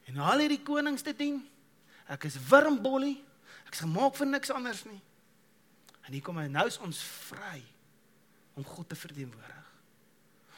en 0.05 0.17
al 0.17 0.39
hierdie 0.39 0.63
konings 0.63 1.01
te 1.01 1.15
dien. 1.15 1.49
Ek 2.07 2.23
is 2.23 2.37
wurmbollie. 2.49 3.23
Ek 3.65 3.73
is 3.73 3.79
gemaak 3.79 4.15
vir 4.15 4.27
niks 4.27 4.51
anders 4.51 4.83
nie. 4.85 5.01
En 6.05 6.13
hier 6.13 6.21
kom 6.21 6.37
hy 6.37 6.47
nou 6.47 6.67
is 6.67 6.77
ons 6.77 6.99
vry 7.03 7.63
om 8.53 8.63
God 8.63 8.89
te 8.89 8.95
verteenwoordig. 8.95 9.69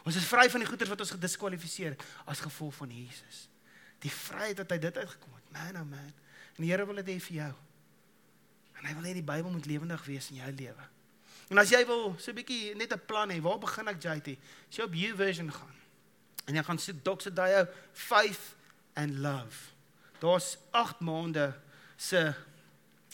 Ons 0.05 0.15
is 0.15 0.27
vry 0.29 0.49
van 0.49 0.59
die 0.59 0.69
goeder 0.69 0.87
wat 0.87 0.99
ons 0.99 1.13
gediskwalifiseer 1.15 1.95
as 2.25 2.39
gevolg 2.39 2.75
van 2.75 2.91
Jesus. 2.91 3.47
Die 3.99 4.11
vryheid 4.11 4.57
wat 4.57 4.71
hy 4.71 4.77
dit 4.77 4.97
uitgekom 4.97 5.33
het. 5.33 5.51
Man 5.51 5.81
oh 5.81 5.87
man. 5.89 6.13
En 6.55 6.63
die 6.63 6.71
Here 6.71 6.85
wil 6.85 7.01
dit 7.01 7.15
hê 7.15 7.19
vir 7.19 7.37
jou. 7.39 7.53
En 8.79 8.85
hy 8.85 8.93
wil 8.93 9.07
hê 9.09 9.13
die 9.13 9.25
Bybel 9.25 9.51
moet 9.51 9.65
lewendig 9.65 10.05
wees 10.05 10.29
in 10.29 10.41
jou 10.41 10.51
lewe. 10.51 10.85
En 11.49 11.61
as 11.61 11.69
jy 11.69 11.85
wil 11.85 12.15
so 12.17 12.31
'n 12.31 12.35
bietjie 12.35 12.75
net 12.75 12.93
'n 12.93 13.05
plan 13.05 13.29
hê, 13.29 13.41
waar 13.41 13.59
begin 13.59 13.87
ek 13.87 14.01
JT? 14.01 14.37
As 14.69 14.77
jy 14.77 14.83
op 14.83 14.93
U 14.93 15.15
version 15.15 15.51
gaan 15.51 15.75
en 16.45 16.55
jy 16.55 16.63
gaan 16.63 16.77
soek 16.77 17.03
Doxodio 17.03 17.67
Faith 17.93 18.55
and 18.93 19.17
Love. 19.17 19.73
Daar's 20.19 20.57
8 20.71 20.99
maande 20.99 21.53
se 21.97 22.33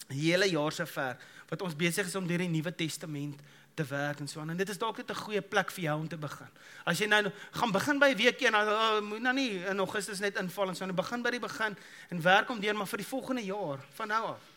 hele 0.07 0.49
jaar 0.49 0.71
se 0.71 0.85
ver 0.85 1.17
wat 1.49 1.61
ons 1.61 1.75
besig 1.75 2.07
is 2.07 2.15
om 2.15 2.27
deur 2.27 2.37
die 2.37 2.49
Nuwe 2.49 2.75
Testament 2.75 3.39
te 3.73 3.83
werk 3.83 4.19
en 4.19 4.27
so 4.27 4.39
aan. 4.39 4.49
En 4.49 4.57
dit 4.57 4.69
is 4.69 4.77
dalk 4.77 4.97
net 4.97 5.09
'n 5.09 5.15
goeie 5.15 5.41
plek 5.41 5.71
vir 5.71 5.83
jou 5.83 5.99
om 5.99 6.07
te 6.07 6.17
begin. 6.17 6.47
As 6.85 6.99
jy 6.99 7.07
nou 7.07 7.31
gaan 7.51 7.71
begin 7.71 7.99
by 7.99 8.15
week 8.15 8.41
1, 8.41 8.51
dan 8.51 8.67
oh, 8.67 9.01
moet 9.01 9.21
nou 9.21 9.33
nie 9.33 9.65
in 9.65 9.79
Augustus 9.79 10.19
net 10.19 10.37
inval 10.37 10.67
en 10.67 10.75
so 10.75 10.83
aan. 10.83 10.95
Begin 10.95 11.21
by 11.21 11.29
die 11.29 11.39
begin 11.39 11.77
en 12.09 12.21
werk 12.21 12.49
om 12.49 12.59
deur 12.59 12.75
maar 12.75 12.87
vir 12.87 12.97
die 12.97 13.07
volgende 13.07 13.43
jaar 13.43 13.79
van 13.93 14.07
nou 14.07 14.25
af. 14.25 14.50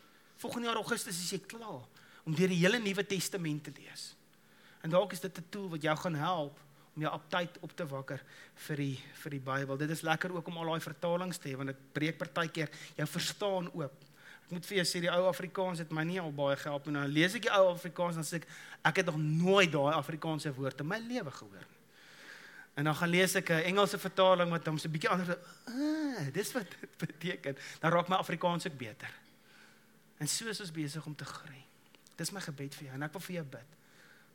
Volgende 0.44 0.66
jaar 0.66 0.76
Augustus 0.76 1.16
is 1.16 1.30
jy 1.33 1.38
klaar 1.48 1.87
om 2.24 2.35
deur 2.37 2.50
die 2.52 2.59
hele 2.61 2.76
Nuwe 2.76 3.00
Testament 3.09 3.62
te 3.64 3.72
lees. 3.78 4.11
En 4.85 4.92
dalk 4.92 5.14
is 5.16 5.22
dit 5.24 5.38
'n 5.38 5.46
tool 5.48 5.70
wat 5.72 5.83
jou 5.83 5.96
gaan 5.96 6.14
help 6.14 6.59
om 6.94 7.02
jou 7.02 7.12
aptyd 7.12 7.57
op 7.61 7.72
te 7.72 7.87
wakker 7.87 8.20
vir 8.54 8.76
die 8.76 9.00
vir 9.22 9.30
die 9.30 9.40
Bybel. 9.40 9.76
Dit 9.76 9.90
is 9.90 10.02
lekker 10.02 10.35
ook 10.37 10.46
om 10.46 10.59
al 10.59 10.66
daai 10.66 10.80
vertalings 10.80 11.38
te 11.38 11.48
hê 11.48 11.57
want 11.57 11.68
dit 11.68 11.92
breek 11.92 12.18
partykeer 12.18 12.68
jou 12.96 13.07
verstaan 13.07 13.72
oop. 13.72 14.04
Ek 14.44 14.50
moet 14.50 14.66
vir 14.66 14.76
jou 14.76 14.85
sê 14.85 15.00
die 15.00 15.11
ou 15.11 15.28
Afrikaans 15.28 15.78
het 15.78 15.90
my 15.90 16.04
nie 16.04 16.20
al 16.20 16.33
baie 16.33 16.57
gehelp 16.57 16.87
nie. 16.87 16.92
Nou 16.92 17.09
lees 17.09 17.35
ek 17.35 17.42
die 17.42 17.54
ou 17.57 17.72
Afrikaans 17.72 18.14
dan 18.14 18.24
sê 18.24 18.35
ek 18.35 18.46
ek 18.85 18.96
het 18.96 19.07
nog 19.07 19.16
nooit 19.16 19.72
daai 19.72 19.94
Afrikaanse 19.94 20.52
woord 20.52 20.80
in 20.80 20.87
my 20.87 20.98
lewe 20.98 21.30
gehoor 21.30 21.64
nie. 21.64 21.80
En 22.76 22.85
dan 22.85 22.94
gaan 22.94 23.09
lees 23.09 23.35
ek 23.35 23.50
'n 23.50 23.64
Engelse 23.64 23.98
vertaling 23.98 24.50
wat 24.50 24.66
hom 24.66 24.78
so 24.78 24.88
'n 24.88 24.92
bietjie 24.92 25.11
anders 25.11 25.38
ah, 25.68 26.33
dis 26.33 26.52
wat 26.52 26.66
dit 26.80 26.98
beteken. 26.98 27.57
Dan 27.80 27.90
raak 27.90 28.09
my 28.09 28.16
Afrikaans 28.16 28.66
ook 28.66 28.76
beter. 28.76 29.23
En 30.22 30.31
so 30.31 30.48
is 30.48 30.61
ons 30.62 30.74
besig 30.74 31.07
om 31.07 31.14
te 31.14 31.27
groei. 31.27 31.62
Dis 32.18 32.31
my 32.35 32.42
gebed 32.44 32.77
vir 32.79 32.88
jou 32.88 32.94
en 32.94 33.07
ek 33.07 33.16
wil 33.16 33.24
vir 33.27 33.37
jou 33.40 33.46
bid. 33.57 33.79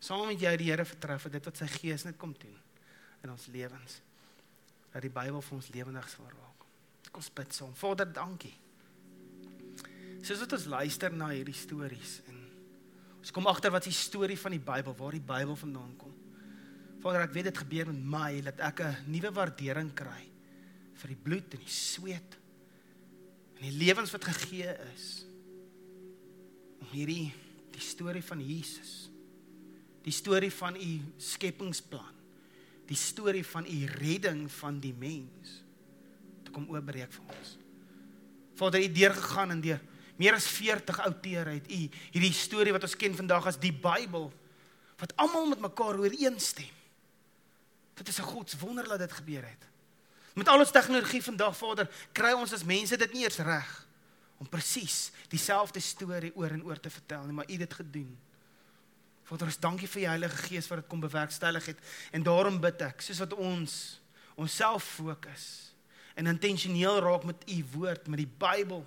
Saam 0.04 0.28
met 0.28 0.40
jou 0.40 0.52
die 0.60 0.70
Here 0.70 0.86
vertrou 0.88 1.18
vir 1.26 1.36
dit 1.36 1.50
wat 1.50 1.60
sy 1.60 1.68
Gees 1.72 2.06
net 2.08 2.18
kom 2.20 2.34
doen 2.40 2.56
in 3.24 3.34
ons 3.34 3.48
lewens. 3.52 4.00
Dat 4.94 5.04
die 5.04 5.14
Bybel 5.14 5.44
vir 5.44 5.58
ons 5.58 5.70
lewendig 5.76 6.10
sal 6.12 6.28
raak. 6.32 6.66
Kom 7.12 7.24
bid 7.36 7.56
saam. 7.56 7.74
Vader, 7.76 8.08
dankie. 8.14 8.54
Soos 10.24 10.42
wat 10.44 10.56
ons 10.58 10.68
luister 10.72 11.16
na 11.16 11.32
hierdie 11.32 11.56
stories 11.56 12.20
en 12.30 12.38
ons 13.20 13.32
kom 13.36 13.48
agter 13.52 13.72
wat 13.72 13.88
die 13.88 13.96
storie 13.96 14.38
van 14.40 14.56
die 14.56 14.64
Bybel, 14.64 14.96
waar 14.96 15.16
die 15.16 15.24
Bybel 15.24 15.56
vandaan 15.60 15.96
kom. 16.00 16.14
Vader, 17.00 17.24
ek 17.24 17.36
weet 17.36 17.50
dit 17.50 17.62
gebeur 17.64 17.90
met 17.92 18.04
my 18.14 18.30
dat 18.44 18.60
ek 18.60 18.82
'n 18.84 19.12
nuwe 19.12 19.32
waardering 19.32 19.94
kry 19.96 20.24
vir 21.00 21.08
die 21.08 21.24
bloed 21.24 21.54
en 21.56 21.64
die 21.64 21.72
sweet 21.72 22.38
en 23.58 23.64
die 23.64 23.78
lewens 23.80 24.12
wat 24.12 24.28
gegee 24.28 24.76
is 24.94 25.29
hierdie 26.92 27.32
die 27.74 27.84
storie 27.84 28.24
van 28.24 28.42
Jesus. 28.44 29.10
Die 30.04 30.14
storie 30.16 30.52
van 30.52 30.76
u 30.76 30.90
skepingsplan. 31.18 32.16
Die 32.90 32.98
storie 32.98 33.46
van 33.46 33.66
u 33.66 33.86
redding 34.00 34.48
van 34.52 34.80
die 34.82 34.94
mens. 34.98 35.60
Te 36.44 36.52
kom 36.52 36.68
oopbreek 36.72 37.12
vir 37.14 37.36
ons. 37.36 37.56
Vader 38.60 38.84
u 38.84 38.92
deur 38.92 39.14
gegaan 39.16 39.56
en 39.56 39.62
deur 39.62 39.82
meer 40.20 40.36
as 40.36 40.50
40 40.52 41.00
outeure 41.06 41.54
het 41.56 41.70
u 41.72 41.80
hierdie 42.12 42.36
storie 42.36 42.74
wat 42.76 42.84
ons 42.84 42.98
ken 43.00 43.16
vandag 43.16 43.46
as 43.54 43.60
die 43.60 43.72
Bybel 43.72 44.28
wat 45.00 45.14
almal 45.16 45.48
met 45.48 45.62
mekaar 45.64 45.96
ooreenstem. 45.96 46.74
Dit 47.96 48.08
is 48.08 48.20
'n 48.20 48.28
God 48.28 48.50
se 48.50 48.58
wonder 48.58 48.84
dat 48.88 49.00
dit 49.00 49.12
gebeur 49.12 49.46
het. 49.48 49.64
Met 50.36 50.48
al 50.48 50.60
ons 50.60 50.72
tegnologie 50.72 51.24
vandag 51.24 51.58
Vader 51.58 51.88
kry 52.12 52.32
ons 52.32 52.54
as 52.54 52.64
mense 52.64 52.98
dit 52.98 53.14
nie 53.14 53.24
eens 53.24 53.38
reg 53.38 53.88
om 54.40 54.48
presies 54.48 55.10
dieselfde 55.32 55.82
storie 55.84 56.32
oor 56.36 56.56
en 56.56 56.64
oor 56.64 56.80
te 56.80 56.92
vertel 56.92 57.28
nie, 57.28 57.36
maar 57.36 57.50
U 57.50 57.56
het 57.56 57.66
dit 57.66 57.80
gedoen. 57.82 58.12
Vader, 59.28 59.52
ons 59.52 59.60
dankie 59.62 59.88
vir 59.92 60.02
die 60.02 60.10
Heilige 60.10 60.46
Gees 60.48 60.70
wat 60.72 60.82
dit 60.82 60.90
kom 60.90 61.04
bewerkstellig 61.04 61.68
het 61.74 61.82
en 62.16 62.24
daarom 62.26 62.58
bid 62.64 62.82
ek, 62.88 63.04
soos 63.06 63.20
wat 63.22 63.36
ons 63.38 63.74
onsself 64.40 64.96
fokus 65.00 65.48
en 66.18 66.32
intentioneel 66.32 67.02
raak 67.04 67.28
met 67.28 67.44
U 67.52 67.60
woord, 67.76 68.08
met 68.12 68.24
die 68.24 68.32
Bybel, 68.42 68.82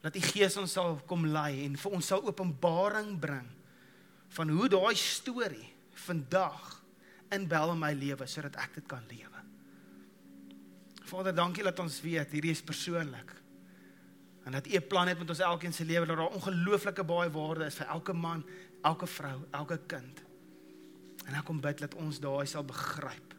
dat 0.00 0.16
U 0.16 0.22
Gees 0.24 0.56
ons 0.60 0.72
sal 0.72 0.98
kom 1.08 1.28
lei 1.28 1.66
en 1.66 1.76
vir 1.78 1.96
ons 1.96 2.10
sal 2.12 2.24
openbaring 2.26 3.14
bring 3.20 3.48
van 4.36 4.52
hoe 4.56 4.68
daai 4.72 4.96
storie 4.96 5.68
vandag 6.06 6.78
inbel 7.34 7.74
in 7.74 7.82
my 7.82 7.92
lewe 7.94 8.26
sodat 8.30 8.56
ek 8.62 8.80
dit 8.80 8.88
kan 8.88 9.04
lewe. 9.10 9.44
Vader, 11.10 11.34
dankie 11.34 11.66
dat 11.66 11.78
ons 11.82 12.00
weet 12.02 12.32
hierdie 12.32 12.54
is 12.54 12.64
persoonlik 12.64 13.36
en 14.50 14.56
dat 14.58 14.66
U 14.66 14.76
'n 14.76 14.86
plan 14.86 15.08
het 15.08 15.18
met 15.18 15.28
ons 15.28 15.38
elkeen 15.38 15.72
se 15.72 15.84
lewe 15.84 16.06
dat 16.06 16.16
daar 16.16 16.34
ongelooflike 16.34 17.04
baie 17.04 17.30
waarde 17.30 17.64
is 17.64 17.74
vir 17.74 17.86
elke 17.86 18.12
man, 18.12 18.44
elke 18.82 19.06
vrou, 19.06 19.38
elke 19.50 19.80
kind. 19.86 20.22
En 21.26 21.34
ek 21.34 21.44
kom 21.44 21.60
bid 21.60 21.78
dat 21.78 21.94
ons 21.94 22.20
daai 22.20 22.46
sal 22.46 22.64
begryp 22.64 23.34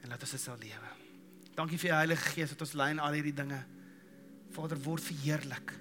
en 0.00 0.08
dat 0.08 0.20
ons 0.20 0.30
dit 0.30 0.40
sal 0.40 0.56
lewe. 0.58 0.90
Dankie 1.54 1.78
vir 1.78 1.90
die 1.90 1.96
Heilige 1.96 2.30
Gees 2.30 2.50
wat 2.50 2.60
ons 2.60 2.72
lei 2.72 2.90
in 2.90 2.98
al 2.98 3.12
hierdie 3.12 3.34
dinge. 3.34 3.64
Vader 4.50 4.78
word 4.82 5.02
verheerlik 5.02 5.72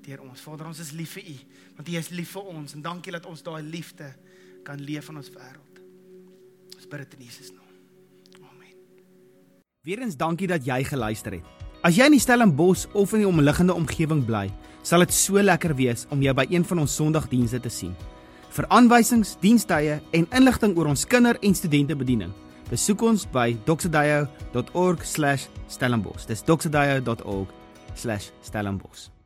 deur 0.00 0.20
ons. 0.20 0.40
Vader, 0.40 0.66
ons 0.66 0.78
is 0.78 0.92
lief 0.92 1.12
vir 1.12 1.24
U 1.24 1.38
want 1.74 1.88
U 1.88 1.96
is 1.96 2.10
lief 2.10 2.30
vir 2.30 2.42
ons 2.42 2.74
en 2.74 2.82
dankie 2.82 3.12
dat 3.12 3.26
ons 3.26 3.42
daai 3.42 3.62
liefde 3.62 4.14
kan 4.62 4.78
leef 4.78 5.08
in 5.08 5.16
ons 5.16 5.30
wêreld. 5.30 5.80
Ons 6.76 6.86
bid 6.86 6.98
dit 6.98 7.18
in 7.18 7.24
Jesus 7.24 7.50
naam. 7.50 7.74
Amen. 8.42 8.76
Weerens 9.82 10.16
dankie 10.16 10.46
dat 10.46 10.64
jy 10.64 10.84
geluister 10.84 11.32
het. 11.32 11.59
As 11.80 11.96
jy 11.96 12.04
in 12.10 12.12
die 12.12 12.20
Stellenbosch 12.20 12.82
of 12.92 13.14
in 13.16 13.22
die 13.22 13.28
omliggende 13.28 13.72
omgewing 13.72 14.20
bly, 14.28 14.52
sal 14.84 15.00
dit 15.00 15.14
so 15.16 15.40
lekker 15.40 15.72
wees 15.78 16.04
om 16.12 16.20
jou 16.20 16.34
by 16.36 16.44
een 16.52 16.60
van 16.68 16.76
ons 16.82 16.92
Sondagdienste 16.92 17.56
te 17.64 17.72
sien. 17.72 17.96
Vir 18.52 18.68
aanwysings, 18.68 19.40
dienstye 19.40 19.96
en 20.12 20.28
inligting 20.36 20.76
oor 20.76 20.92
ons 20.92 21.08
kinder- 21.08 21.40
en 21.40 21.54
studentebediening, 21.54 22.32
besoek 22.68 23.02
ons 23.02 23.26
by 23.32 23.56
doxedayo.org/stellenbosch. 23.64 26.26
Dis 26.28 26.44
doxedayo.org/stellenbosch. 26.44 29.19